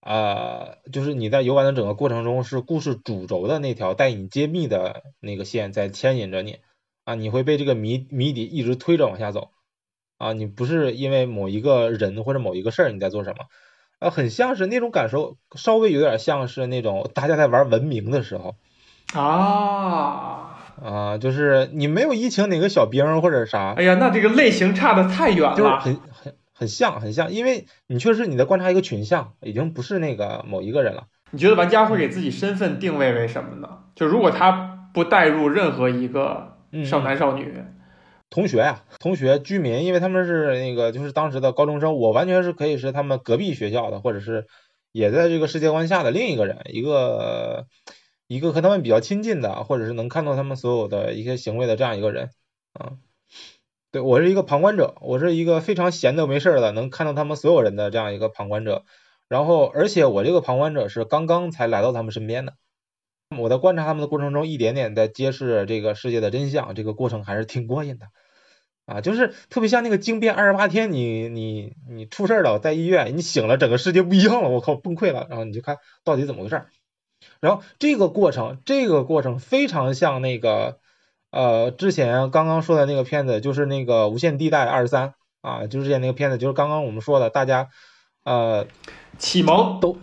[0.00, 6.58] 啊，就是你在游玩的整个过程中，是故事主轴的那条带你揭秘的那个线在牵引着你
[7.04, 7.14] 啊！
[7.14, 9.50] 你会被这个谜谜底一直推着往下走
[10.18, 10.32] 啊！
[10.32, 13.44] 你不是因为某一个人或者某一个事儿你在做什么
[14.00, 18.56] 呃，很像是那种感受，稍微有点像是那种大家在玩文明的时候
[19.14, 25.80] 啊啊，就是你没有疫情哪个小兵或者啥，哎呀，那这个类型差的太远就是了。
[25.80, 31.04] 很很很像很像，因为你确实你在观察一个群像，已经不是那个某一个人了。
[31.30, 33.68] 你觉得玩家会给自己身份定位为什么呢？
[33.94, 37.64] 就如果他不带入任何一个嗯，少男少女，
[38.28, 44.46] 同学呀、同学、居民，因为他们是那个就是当时的高中生，我完全是可以是他们隔壁学校的，或者是
[44.90, 47.66] 也在这个世界观下的另一个人，一个
[48.32, 52.30] 一个和他们比较亲近的，或者是能看到他们所有的一些行为的这样一个人
[52.72, 52.92] 啊。
[53.90, 58.84] 对我是一个旁观者，我是一个非常闲的没事的，能看到他们所有人的这样一个旁观者。
[59.28, 62.54] 然后，而且我这个旁观者是刚刚才来到他们身边的，
[63.38, 68.06] 我在观察他们的过程中，一点点在揭示这个世界的真相，这个过程还是挺过瘾的。
[68.86, 76.64] 啊，就是特别像那个惊变二十八天，你你你出事儿了，在医院，你醒了，整个世界不一样了，我靠，崩溃了，然后你就看到底怎么回事。
[77.42, 80.78] 然后这个过程，这个过程非常像那个
[81.32, 87.68] 呃之前刚刚说的那个片子，就是那个无限地带二十三啊，就是之前那个片子，就是刚刚我们说的，大家
[88.22, 88.68] 呃
[89.18, 89.98] 启蒙都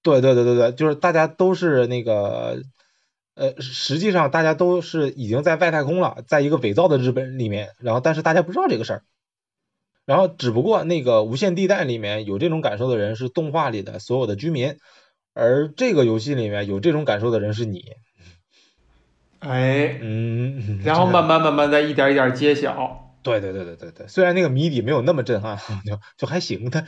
[0.00, 2.62] 对对对对对，就是大家都是那个，
[3.34, 9.02] 呃，实际上大家都是已经在外太空了，在一个伪造的日本里面，然后但是大家不知道这个事儿，
[10.04, 14.78] 然后只不过那个无限地带里面有这种感受的人是动画里的所有的居民，
[15.36, 17.84] 而这个游戏里面有这种感受的人是你，
[19.40, 23.12] 哎，嗯， 然后慢慢慢慢再一点一点揭晓。
[23.22, 26.86] 对对对对对对，虽然那个谜底没有那么震撼， 就就还行的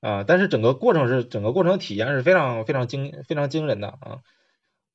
[0.00, 4.18] 啊，但是整个过程是整个过程体验是非常非常惊非常惊人的啊。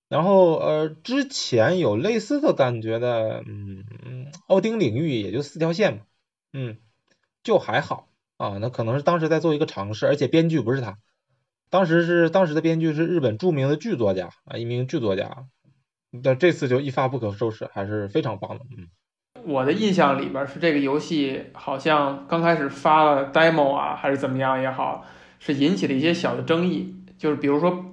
[0.08, 6.02] 然后呃，之前有类似的感觉的，嗯嗯，奥丁领域也就四条线嘛，
[6.54, 6.78] 嗯，
[7.42, 8.58] 就还好啊。
[8.60, 10.98] 那可能是当时在做一个尝试，而且编剧不是他，
[11.72, 15.32] 当时是当时的编剧是日本著名的剧作家啊，一名剧作家，
[16.22, 18.88] 但这次就一发不可收拾，还是非常棒的，嗯。
[19.46, 25.06] 我的印象里边是这个游戏好像刚开始发了 demo 啊，还是怎么样也好，
[25.40, 26.94] 是引起了一些小的争议。
[27.18, 27.86] 就是比如说，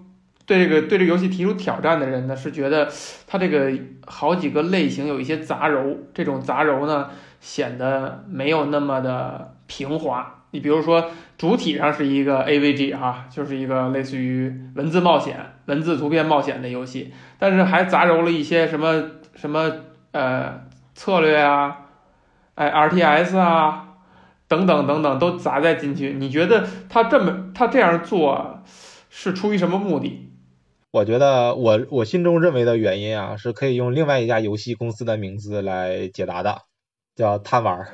[0.44, 2.90] 对这个对这个游戏提出挑战的人呢，是觉得
[3.26, 3.72] 它这个
[4.04, 7.10] 好几个类型有一些杂糅，这种杂糅呢
[7.40, 10.44] 显得没有那么的平滑。
[10.50, 19.02] 你比如说，主体上是一个 AVG 哈、就是一个类似于文字冒险、文字图片冒险的游戏，但是还杂糅了一些什么
[19.34, 19.72] 什么
[20.12, 20.68] 呃。
[20.98, 21.86] 策略啊，
[22.56, 23.98] 哎，RTS 啊，
[24.48, 26.14] 等等等等都砸在进去。
[26.14, 28.64] 你觉得他这么他这样做
[29.08, 30.32] 是出于什么目的？
[30.90, 36.62] 我觉得我我心中认为的原因啊，是可以用另外一家游戏公司的名字来解答的，
[37.14, 37.88] 叫贪玩儿。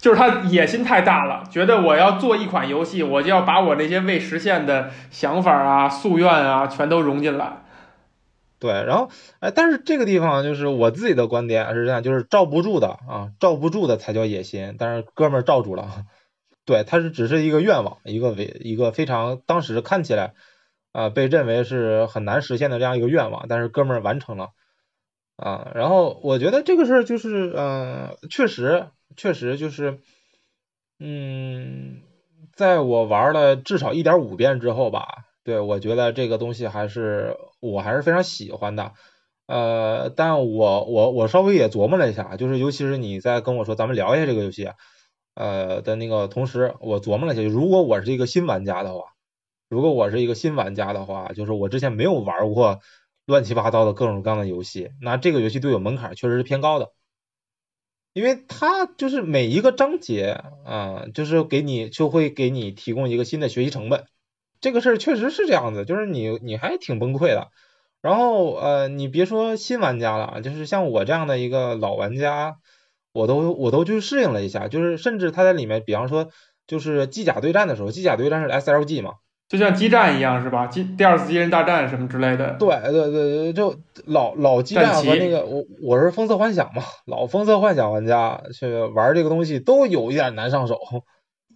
[0.00, 7.64] 就是他野心太大了，觉得我要做一款游戏，我就要把我那些未实现的想法啊、夙愿啊，全都融进来。
[8.60, 9.08] 对，然后
[9.40, 14.74] 哎，但是这个地方就是我自己的观点是这样，就是罩不住的啊，罩不住的才叫野心。
[14.78, 16.04] 但是哥们儿罩住了，
[16.64, 20.34] 对，他是只是一个愿望，一个为一个非常当时看起来
[20.92, 24.48] 啊、被认为是很难实现的这样一个愿望，但是哥们儿完成了
[25.36, 25.70] 啊。
[25.74, 28.86] 然后我觉得这个事儿就是嗯、确实
[29.18, 29.98] 确实就是
[30.98, 32.00] 嗯，
[32.54, 35.26] 在我玩了至少一点五遍之后吧。
[35.44, 38.92] 对，我觉得这个东西还是我还是非常喜欢的，
[39.46, 44.70] 呃，但我我我稍微也琢磨了一下，就是尤其是你在跟我说咱们聊一下这个游戏，
[45.34, 49.14] 呃的那个同时，我琢磨了一下，如果我是一个新玩家的话，
[49.70, 52.80] 如果我是一个新玩家的话，就是我之前没有玩过
[53.24, 56.90] 乱七八糟的各种各样的游戏，那这个游戏对我门槛确实是偏高的，
[58.18, 64.06] 因为它就是每一个章节啊、就是给你就会给你提供一个新的学习成本。
[64.60, 67.46] 这个事儿确实是这样子，就是你你还挺崩溃的。
[68.02, 72.56] 然后呃，你别说新玩家了，就是像我这样的一个老玩家，
[73.12, 76.28] 我都我都去适应了一下，就是甚至他在里面，比方说
[76.66, 79.14] 就是机甲对战的时候，机甲对战是 SLG 嘛，
[79.48, 80.66] 就像激战一样是吧？
[80.66, 82.56] 机第二次机器人大战什么之类的。
[82.58, 90.78] 对对对对，就老老激战和那个我我是风色幻想嘛，老风色幻想玩家去玩这个东西都有一点难上手。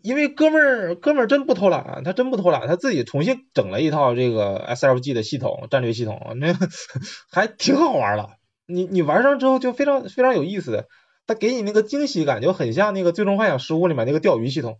[0.03, 6.53] 因为哥们儿哥们儿真不偷懒，他真不偷懒，他自己重新整了一套这个 SLG 的系统战略系统，那
[7.30, 8.30] 还挺好玩的。
[8.66, 10.86] 你你玩上之后就非常非常有意思，
[11.24, 14.78] 他给你那个惊喜感就很像那个《最终幻想十五》里面那个钓鱼系统，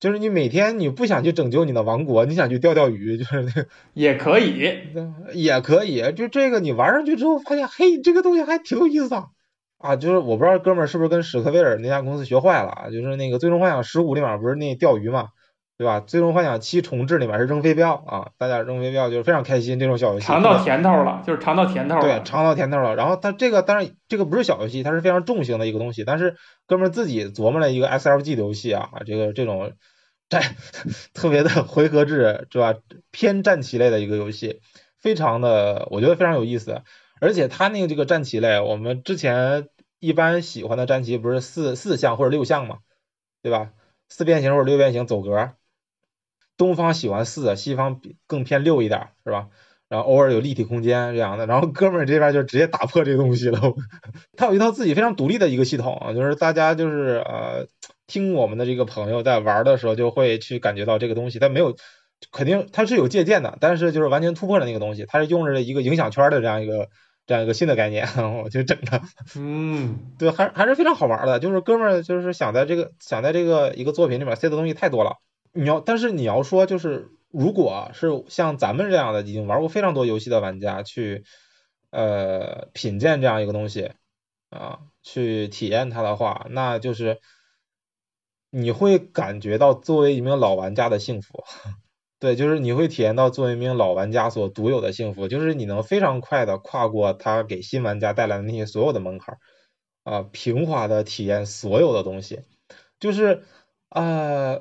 [0.00, 4.78] 就是你每天你不想去拯救你的王国，你想去钓钓鱼，就是那个也可以，
[5.34, 6.12] 也可以。
[6.12, 9.28] 就这个你玩上去之后发现，嘿，这个东西还挺有意思的。
[9.78, 15.28] 啊，就是我不知道哥们儿是不是跟史克威尔那家公司学坏了啊，就是那个《最终幻想十五》里面不是那钓鱼嘛，
[15.78, 16.00] 对吧？
[16.00, 20.26] 最终幻想七重置里面是扔飞镖啊，大家扔飞镖就是非常开心这种小游戏。
[20.26, 22.02] 尝到甜头了，就是尝到甜头了。
[22.02, 22.96] 对，尝到甜头了。
[22.96, 26.02] 然后它这个当然这个不是小游戏，它是非常重型的一个东西。
[26.04, 29.72] 但是哥们儿自己琢磨了一个 SLG 的游戏啊，这个这种
[30.28, 30.42] 战
[31.14, 32.74] 特别的回合制是吧？
[33.12, 34.60] 偏战棋类的一个游戏，
[34.98, 36.82] 非常的我觉得非常有意思。
[37.20, 39.68] 而且它那个这个战棋类，我们之前
[40.00, 42.78] 一般喜欢的战棋不是四四象或者六象嘛，
[43.42, 43.70] 对吧？
[44.08, 45.52] 四边形或者六边形走格，
[46.58, 49.48] 东方喜欢四，西方更偏六一点，是吧？
[49.88, 53.58] 然后偶尔有立体空间这样的，然后哥们儿这边就直接打破这个东西了。
[54.36, 57.66] 他有一套自己非常独立的一个系统，就是大家就是呃
[58.06, 61.74] 听我们的这个朋友在玩的时候就会去感觉到这个东西，他没有
[62.30, 66.88] 肯定他是有借鉴的，但是就是完全突破了那个东西，他是用着一个影响圈的这样一个。
[67.28, 68.08] 这样一个新的概念，
[68.42, 69.02] 我就整的，
[69.36, 71.38] 嗯，对，还还是非常好玩的。
[71.38, 75.16] 就是哥们儿，就是想在这个想在这个一个作品里面塞的东西太多了。
[75.52, 81.24] 你要，但是你要说，就是如果是像咱们这样的已经玩过非常多游戏的玩家去
[81.90, 83.92] 呃品鉴这样一个东西
[84.50, 87.18] 啊，去体验它的话，那就是
[88.50, 91.44] 你会感觉到作为一名老玩家的幸福。
[92.20, 99.38] 对，就是你会体验到作为一名老玩家所独有的幸福，就是你能非常快的跨过他给新玩家带来的那些所有的门槛，
[100.02, 102.40] 啊，平滑的体验所有的东西，
[102.98, 103.44] 就是
[103.88, 104.58] 啊，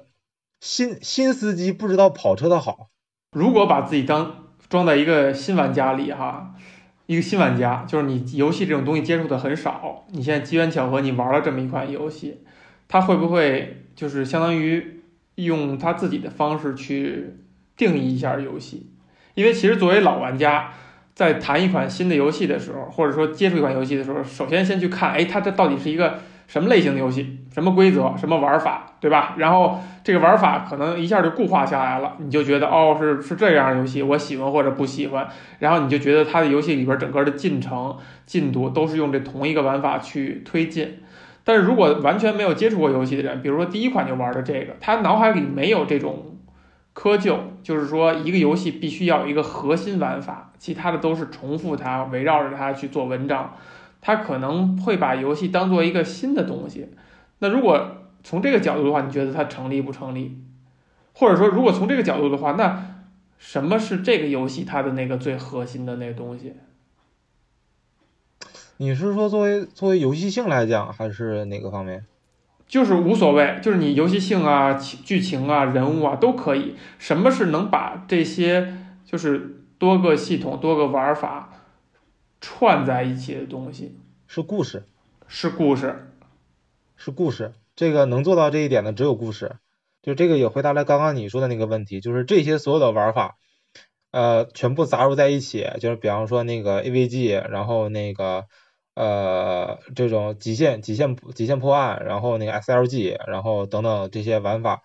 [0.60, 2.90] 新新司机不知道跑车的好。
[3.32, 6.56] 如果把自己当装在一个新玩家里哈，
[7.06, 12.44] 一个新玩家，就是你游戏这种东西接触的很少，你现在机缘巧合你玩了这么一款游戏，
[12.88, 15.02] 他会不会就是相当于
[15.36, 17.38] 用他自己的方式去？
[17.78, 18.90] 定义一下游戏，
[19.36, 20.74] 因为其实作为老玩家，
[21.14, 29.34] 在谈一款新的游戏的时候，或者说接触一款游戏的时候，首先先去看，哎，它这到底是一个什么类型的游戏，什么规则，什么玩法，对吧？
[29.36, 35.28] 然后这个玩法可能一下就固化下来了，你就觉得哦，是是这样游戏，我喜欢或者不喜欢，
[35.58, 37.98] 然后你就觉得它的游戏里边整个的进程
[38.28, 41.00] 进度都是用这同一个玩法去推进。
[41.44, 46.36] 但是如果完全没有接触过游戏的人，比如说第一款就玩的这个，他脑海里没有这种。
[46.94, 53.54] 窠臼就是说，一个游戏必须要有一个核心玩法，其他的都是重复它，围绕着它去做文章。
[54.02, 56.90] 他可能会把游戏当做一个新的东西。
[57.40, 60.38] 那如果从这个角度的话，你觉得它成立不成立？
[61.14, 63.06] 或者说，如果从这个角度的话，那
[63.38, 66.54] 什么是这个游戏它的那个最核心的那个东西？
[68.78, 72.06] 你是说作为作为游戏性来讲，还是哪个方面？
[72.68, 76.76] 就是无所谓，就是你游戏性啊、剧情啊、人物啊都可以。
[77.00, 78.76] 什么是能把这些
[79.06, 81.54] 就是多个系统、多个玩法
[82.42, 83.98] 串在一起的东西？
[84.28, 84.84] 是故事，
[85.28, 86.07] 是故事，
[87.08, 87.54] 是故事。
[87.78, 89.56] 这个能做到这一点的只有故事。
[90.02, 93.36] 就这个也回答了刚刚你说的那个问题，就是这些所有的玩法，
[94.12, 98.46] 呃，全部杂糅在一起，就是比方说那个 AVG，然后那个。
[99.00, 104.82] 呃，这种极限、极限、极限破案，然后那个 SLG，然后等等这些玩法，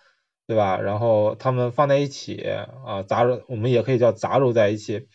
[0.47, 0.79] 对吧？
[0.79, 2.37] 然后他们放在一起
[2.85, 5.07] 啊，杂糅，我们也可以叫杂糅在一起，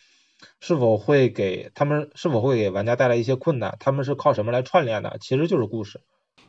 [0.58, 3.76] 是否会给他们是否会给玩家带来一些困难？
[3.78, 5.16] 他们是靠什么来串联的？
[5.20, 6.00] 其实就是故事。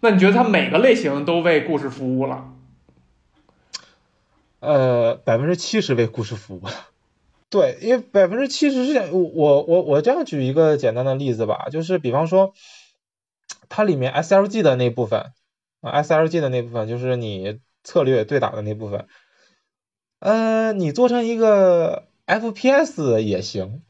[0.02, 2.54] 那你觉得它每个类型都为故事服务了？
[4.60, 6.62] 呃，百分之七十为故事服务。
[7.50, 12.54] 对，因为百分之七十是，我我我这样举一个简单的例子吧，就是比方说，
[13.70, 15.32] 它里面 SLG 的那部分
[15.82, 19.08] ，SLG 的那部分就是你策略对打的那部分，
[20.20, 23.82] 呃，你做成一个 FPS 也行，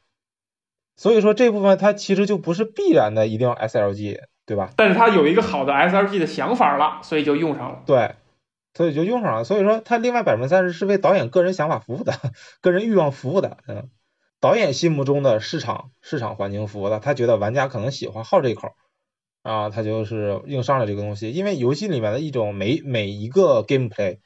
[0.95, 4.71] 所以说这部分它其实就不是必然的一定要 SLG，对吧？
[4.75, 7.83] 但是他有一个好的 SRG 的想法了，所以就用上了。
[7.85, 8.15] 对。
[8.75, 12.13] 所以就用上了，所以说他另外百分之三十是为导演个人想法服务的，
[12.61, 13.89] 个人欲望服务的，嗯，
[14.39, 18.69] 导演心目中的市场市场环境服务的，他觉得玩家可能喜欢好这口，
[19.41, 24.19] 啊，他就是硬上了这个东西，因为游戏里面的一种每每一个 gameplay，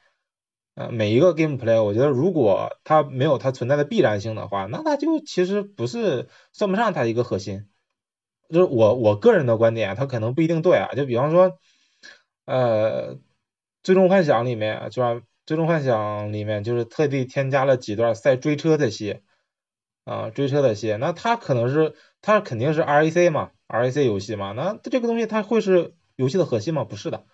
[0.76, 7.66] 呃，每一个 gameplay，我觉得如果它没有它存在的必然性的话，那它就其实不是算不上它一个核心，
[8.48, 11.58] 就是我我个人的观点，它可能不一定对啊，就比方说，
[12.46, 13.18] 呃。
[13.82, 15.20] 最终幻想里面，就吧？
[15.44, 19.20] 最终幻想里面就是特地添加了几段赛追车的戏，
[20.06, 20.96] 啊，追车的戏。
[20.98, 24.52] 那它可能是，它肯定是 R A C 嘛，R A C 游戏嘛。
[24.52, 26.84] 那这个东西它会是游戏的核心吗？
[26.84, 27.26] 不是的，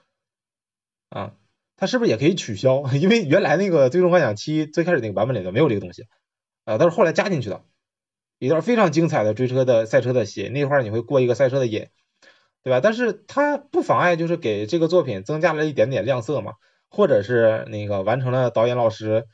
[1.08, 1.36] 啊，
[1.76, 2.82] 它是不是也可以取消？
[3.00, 6.02] 因为原来那个最终幻想七最开始那个版本里头没有这个东西，
[6.64, 7.62] 啊，但是后来加进去的，
[8.40, 10.48] 一段非常精彩的追车的赛车的戏。
[10.48, 11.86] 那块儿你会过一个赛车的瘾。
[12.62, 12.80] 对吧？
[12.82, 16.52] 但是它不妨碍，就是给这个作品增加了一点点亮色嘛。
[16.90, 19.24] 或者是那个完成了导演老师，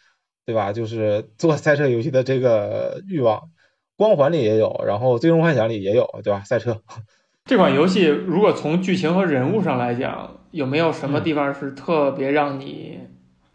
[0.45, 0.73] 对吧？
[0.73, 3.51] 就是做赛车游戏的这个欲望。
[3.97, 6.45] 光环里也有，然后最终幻想里也有，对吧？
[6.45, 6.83] 赛车
[7.47, 13.01] 这款游戏，如果从剧情和人物上来讲，有没有什么地方是特别让你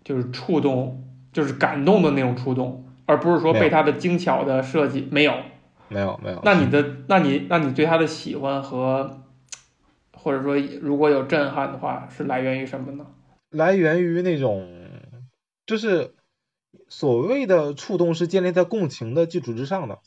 [0.04, 5.34] 就是触动，就是感动的那种触动，而不是说被它的精巧的设计没有？
[5.90, 6.40] 没有，没有。
[6.46, 9.26] 那你的，那你，那你对它的喜欢和，
[10.14, 13.06] 或者说如果有震撼的话，是来源于什么呢？
[13.50, 14.66] 来源于那种，
[15.66, 16.16] 就是
[16.88, 20.00] 所谓的触动是建立在共情的基础之上的。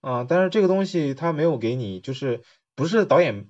[0.00, 2.42] 啊，但是这个东西它没有给你，就是
[2.76, 3.48] 不是导演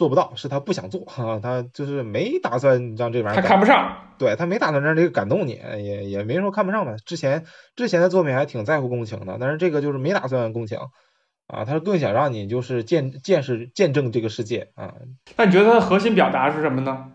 [0.00, 3.42] 做不到，是他不想做啊，他就是没打算让这玩意儿。
[3.42, 6.94] 他看不上，对他没打算让这个感动你，也也没说看不上吧。
[7.04, 7.44] 之前
[7.76, 10.78] 之前的作品还挺在乎共情的，但是这个就是没打算共情
[11.48, 14.94] 啊，他更想让你就是见见识见证这个世界啊。
[15.36, 17.08] 那你觉得他的核心表达是什么呢？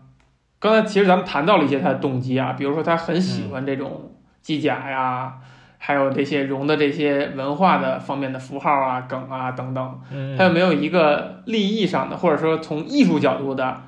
[0.60, 5.40] 刚才其实咱们谈到了一些他的动机啊，比如说他很喜欢这种机甲呀。
[5.78, 10.00] 还有这些融的这些文化的方面的符号啊、梗啊等等，
[10.36, 13.82] 它有没有一个利益上的，或者说从艺术角度的，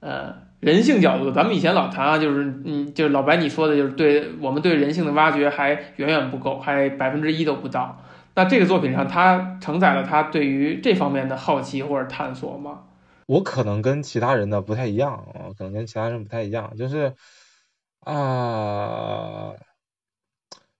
[0.00, 1.30] 呃，人性角度？
[1.30, 8.02] 咱们以前老谈啊，就是嗯，就是老白你说的，就是对我们对人性的挖掘还远远不够，还百分之一都不到。
[8.34, 12.80] 那这个作品上，它承载了他对于这方面的好奇或者探索吗？
[13.26, 17.14] 我可能跟其他人的不太一样啊，可能跟其他人不太一样，就是
[18.00, 19.52] 啊。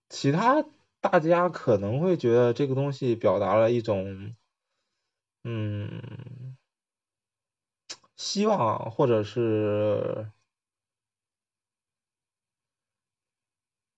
[0.09, 0.65] 其他
[1.01, 4.35] 大家可能会觉得这个东西表达了一种，
[5.45, 6.57] 嗯，
[8.17, 10.31] 希望或者是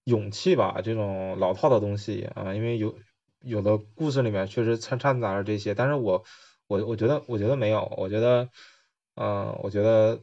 [0.05, 2.99] 勇气吧，这种老套的东西啊，因为有
[3.41, 6.25] 有的故事里面确实掺掺杂着这些，但是我
[6.67, 8.51] 我我觉得我觉得没有，我觉得，
[9.15, 10.23] 嗯，我觉得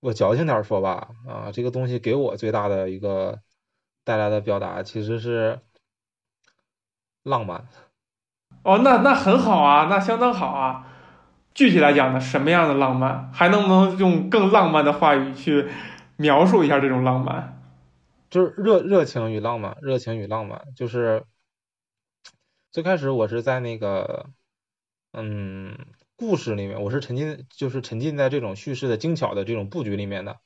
[0.00, 3.40] 我矫情点说吧，啊，这个东西给我最大的一个。
[4.08, 5.60] 带来的表达其实是
[7.24, 7.68] 浪漫，
[8.62, 10.86] 哦，那那很好啊，那相当好啊。
[11.52, 13.30] 具体来讲呢，什么样的浪漫？
[13.34, 15.68] 还能不能用更浪漫的话语去
[16.16, 17.60] 描述一下这种浪漫？
[18.30, 20.62] 就是热热情与浪漫，热情与浪漫。
[20.74, 21.26] 就是
[22.72, 24.30] 最开始我是在那个
[25.12, 25.76] 嗯
[26.16, 30.38] 故事里面，我是沉浸，就是沉浸在这种叙事的精巧的这种布局里面的。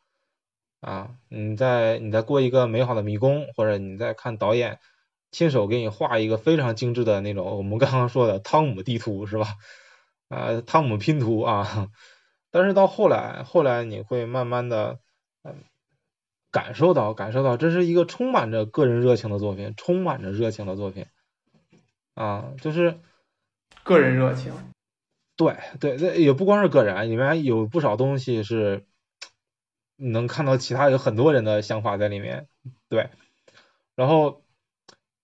[0.83, 4.81] 啊，你在你在过一个美好的迷宫，或者你在看导演
[5.31, 9.47] 亲手给你画一个非常精致的那种我们刚刚说的汤姆地图是吧？
[10.29, 11.89] 啊，汤姆拼图啊，
[12.51, 14.99] 但是到后来，后来你会慢慢的
[15.45, 15.55] 嗯
[16.51, 21.07] 感受到感受到这是一个充满着个人热情的作品，充满着热情的作品
[22.15, 22.99] 啊，就是
[23.85, 24.53] 个人热情，
[25.37, 28.85] 对对，这也不光是个人，里面有不少东西是。
[30.03, 32.49] 能看到其他有很多人的想法在里面，
[32.89, 33.09] 对，
[33.95, 34.43] 然后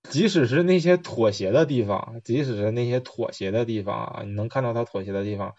[0.05, 5.55] 即使是那些妥协的地方，即使是那些妥协的地方啊，你能看到他妥协的地方，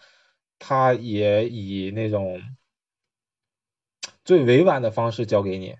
[0.58, 2.40] 他也以那种
[4.24, 5.76] 最委婉的方式教给你，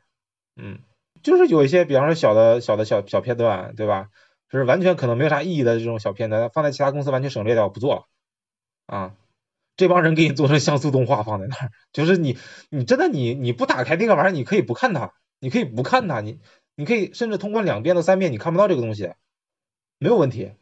[0.56, 0.80] 嗯，
[1.22, 4.08] 就是有一些，比方说小的小的小小片段，对吧？
[4.48, 8.04] 就是完全可能没有啥意义的这种小片段，放在其他公司完全省略掉，不做了，
[8.86, 9.16] 啊。
[9.80, 12.36] 这帮人给你做成像素动画放在那儿，就是你，
[12.68, 16.38] 你真的你你不打开那个玩意儿，你可以不看它，你可以不看它，你
[16.76, 19.14] 你可以甚至通过两遍到三遍，你看不到这个东西，
[19.96, 20.52] 没有问题。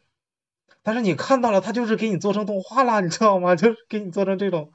[0.84, 3.56] 但是你看到了，它就是给你做成动画了，你知道吗？
[3.56, 4.70] 就是给你做成这种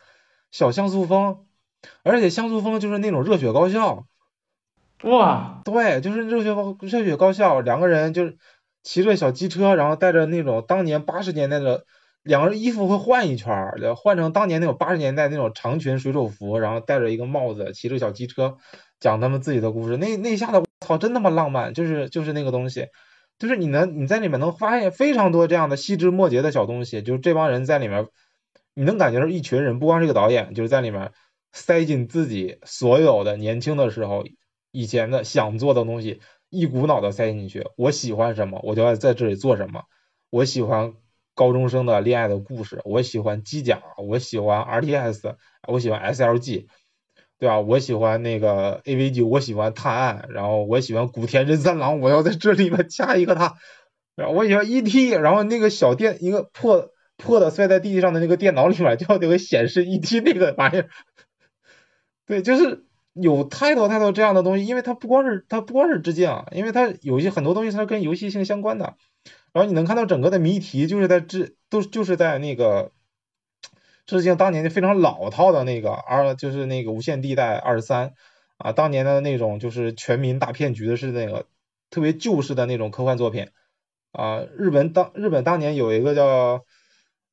[0.51, 1.45] 小像素风，
[2.03, 4.05] 而且像素风就是那种热血高校，
[5.03, 8.37] 哇，对，就是热血高热血高校，两个人就是
[8.83, 11.85] 骑着小机车，然后带着那种当年八十年代的。
[12.23, 18.57] 两个人衣服会换一圈儿，换成当年那种八十年代那种长裙水手服，然后戴着一个帽子，骑着小机车，
[19.01, 19.97] 讲他们自己的故事。
[19.97, 21.73] 那那下子，我操，真他妈浪漫！
[21.73, 22.87] 就是就是那个东西，
[23.37, 27.01] 就是你能你在里面能发现非常多这样的细枝末节的小东西。
[27.01, 28.07] 就是这帮人在里面，
[28.73, 31.11] 你能感觉到一群人，不光是个导演，就是在里面
[31.51, 34.23] 塞进自己所有的年轻的时候
[34.71, 37.67] 以前的想做的东西，一股脑的塞进去。
[37.75, 39.83] 我喜欢什么，我就要在这里做什么。
[40.29, 40.93] 我喜欢。
[41.35, 45.35] 高中生的恋爱的故事，我喜欢机甲，我喜欢 R T S，
[45.67, 46.67] 我喜欢 S L G，
[47.39, 47.59] 对吧？
[47.59, 53.55] 我喜欢那个 A V G，我喜欢探案，然后我喜欢古田任三郎，我要在这里面加一个他，
[54.15, 60.89] 然后我喜欢 E T，然后那个小电一个破破的摔在地上的那个电脑里面就要那个显示 E T 那个玩意儿，
[62.27, 68.95] 对，就是有太多太多这样的东西，因为它不光是它不光是致敬，因为它有些很多东西它跟游戏性相关的。
[69.53, 72.91] 然后你能看到整个的谜题，就是在致都就是在那个
[74.05, 78.13] 致敬当年的非常老套的那个二，就是那个无限地带二十三
[78.57, 81.45] 啊，当年的那种就是全民大骗局的是那个
[81.89, 83.49] 特别旧式的那种科幻作品
[84.11, 84.43] 啊。
[84.57, 86.65] 日本当日本当年有一个叫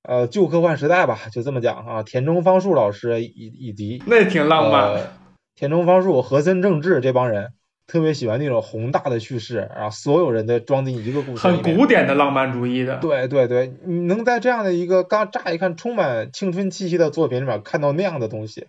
[0.02, 2.02] 呃旧科幻时代吧，就这么讲啊。
[2.02, 4.92] 田中芳树老师以以及那挺浪漫。
[4.92, 5.12] 呃，
[5.54, 7.54] 田中芳树、和森正治这帮人
[7.90, 11.44] 特别喜欢那种宏大的叙事，然后所有人都装进一个故事。
[11.44, 12.98] 很古典的浪漫主义的。
[12.98, 18.68] 对对对，你能在这样的一个刚乍一看充满青春气息的作品里面看到那样的东西。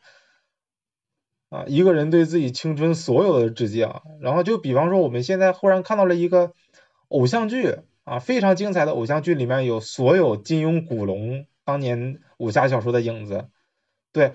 [1.50, 6.54] 啊，一个人对自己青春所有的致敬，然后就比方说我们现在忽然看到了一个
[7.10, 13.46] 偶像剧啊，非常精彩的偶像剧，里面有所有金庸、古龙当年武侠小说的影子。
[14.12, 14.34] 对，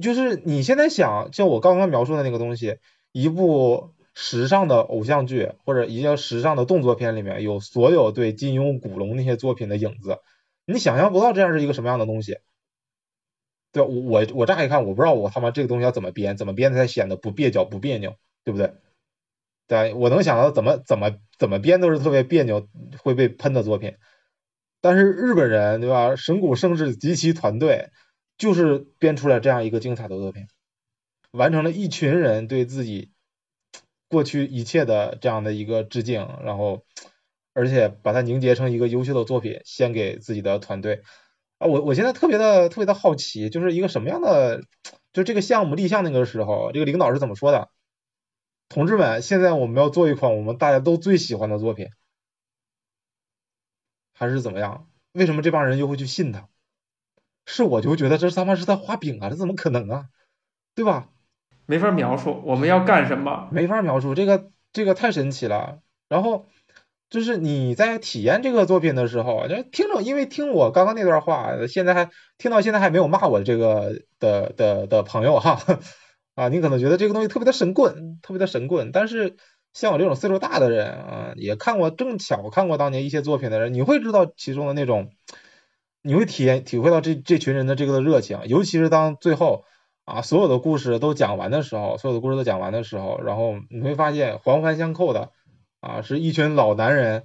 [0.00, 2.76] 就是你现在想，就我刚刚描述的那个东西，
[3.10, 3.90] 一部
[4.20, 10.18] 时尚的偶像剧或者一些时尚的动作片里面有所有对金庸、古龙那些作品的影子，
[10.66, 12.38] 你想象不到这样是一个什么样的东西。
[13.70, 18.74] 对，我我我乍一看，我不知道我他妈这个东西要怎么编，怎么编才显得不蹩脚不别扭，对不对？
[19.68, 23.98] 对，我能想到怎么怎么怎么编都是特别别扭会被喷的作品，
[24.80, 26.16] 但是日本人对吧？
[26.16, 27.90] 神谷圣治及其团队
[28.36, 30.48] 就是编出来这样一个精彩的作品，
[31.30, 33.12] 完成了一群人对自己
[34.08, 36.84] 过去一切的这样的一个致敬，然后
[37.52, 41.02] 而且把它凝结成一个优秀的作品，献给自己的团队。
[41.58, 44.62] 啊，我我现在特别的特别的好奇，就是一个什么样的，
[45.12, 47.68] 就这个项目立项那个时候，这个领导是怎么说的？
[48.68, 51.88] 同志们，现在我们要做一款我们大家都最喜欢的作品，
[54.12, 54.88] 还是怎么样？
[55.12, 56.48] 为什么这帮人又会去信他？
[57.44, 60.08] 是我就觉得这他妈是在画饼啊，这怎么可能啊？
[60.74, 61.10] 对吧？
[61.68, 65.78] 没法描述我们要干什么，没法描述，这个这个太神奇了。
[66.08, 66.46] 然后。
[67.10, 75.58] 就是你在体验这个作品的时候，就听着，因为听我刚刚那段话，现在还听到现在还没有骂我这个的的的朋友哈，
[76.36, 79.36] 啊，你可能觉得这个东西特别的神棍，特别的神棍，但是
[79.72, 85.08] 像我这种岁数大的人啊，也看过正巧看过当年一些作品的人，你会知道其中的那种，
[86.02, 89.64] 你会体验体会到这这群人的这个热情，尤其是当最后
[90.08, 95.30] 啊所有的故事都讲完的时候，所有的故事都讲完的时候，然后你会发现环环相扣的。
[95.80, 97.22] 啊，是一群老男人，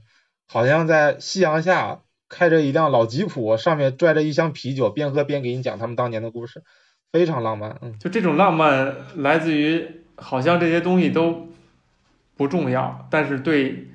[0.47, 6.61] 好像在夕阳下开着一辆老吉普，上面拽着一箱啤酒，边喝边给你讲他们当年的故事，
[7.11, 7.79] 非常浪漫。
[7.81, 11.47] 嗯，就这种浪漫来自于，好像这些东西都
[12.37, 13.87] 不重要，但是对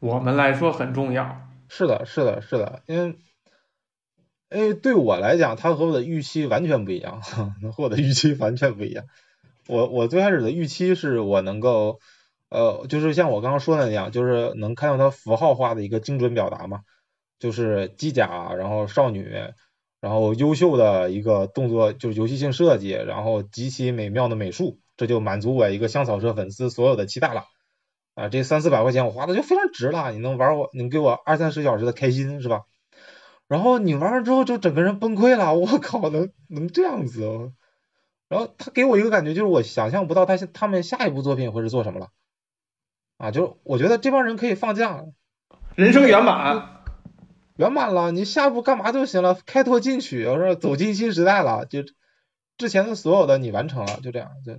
[0.00, 1.48] 我们来说很重要。
[1.68, 3.16] 是的，是的，是的，因为，
[4.54, 7.20] 因为对我来讲，它和我的预期完全不一样，
[7.76, 9.04] 和我的预期完全不一样。
[9.66, 11.98] 我我最开始的预期是我能够。
[12.50, 16.82] 呃，就是像我刚刚说的那样，就是能看到它符号化的一个精准表达嘛，
[17.40, 19.28] 就是机甲，然后少女，
[20.00, 27.46] 然后优秀的一个动作，就是游戏性设计，然后极其美妙的美术，这就满足我一个香草社粉丝所有的期待了。
[28.14, 32.60] 啊，这三四百块钱我花的就非常值了，你能玩我，你给我二三十小时的开心是吧？
[33.48, 37.52] 然后你玩完之后就整个人崩溃了， 我靠，能能这样子？
[38.28, 42.08] 然后他给我一个感觉，就是我想象不到他他们下一部作品会是做什么了。
[43.18, 45.04] 啊，就我觉得这帮人可以放假，
[45.76, 46.82] 人生圆满，
[47.56, 51.84] 圆满了，你下一步干嘛就行了，开拓进取，我说走进新时代了，就
[52.56, 54.54] 之前的所有的你完成了，就这样，就。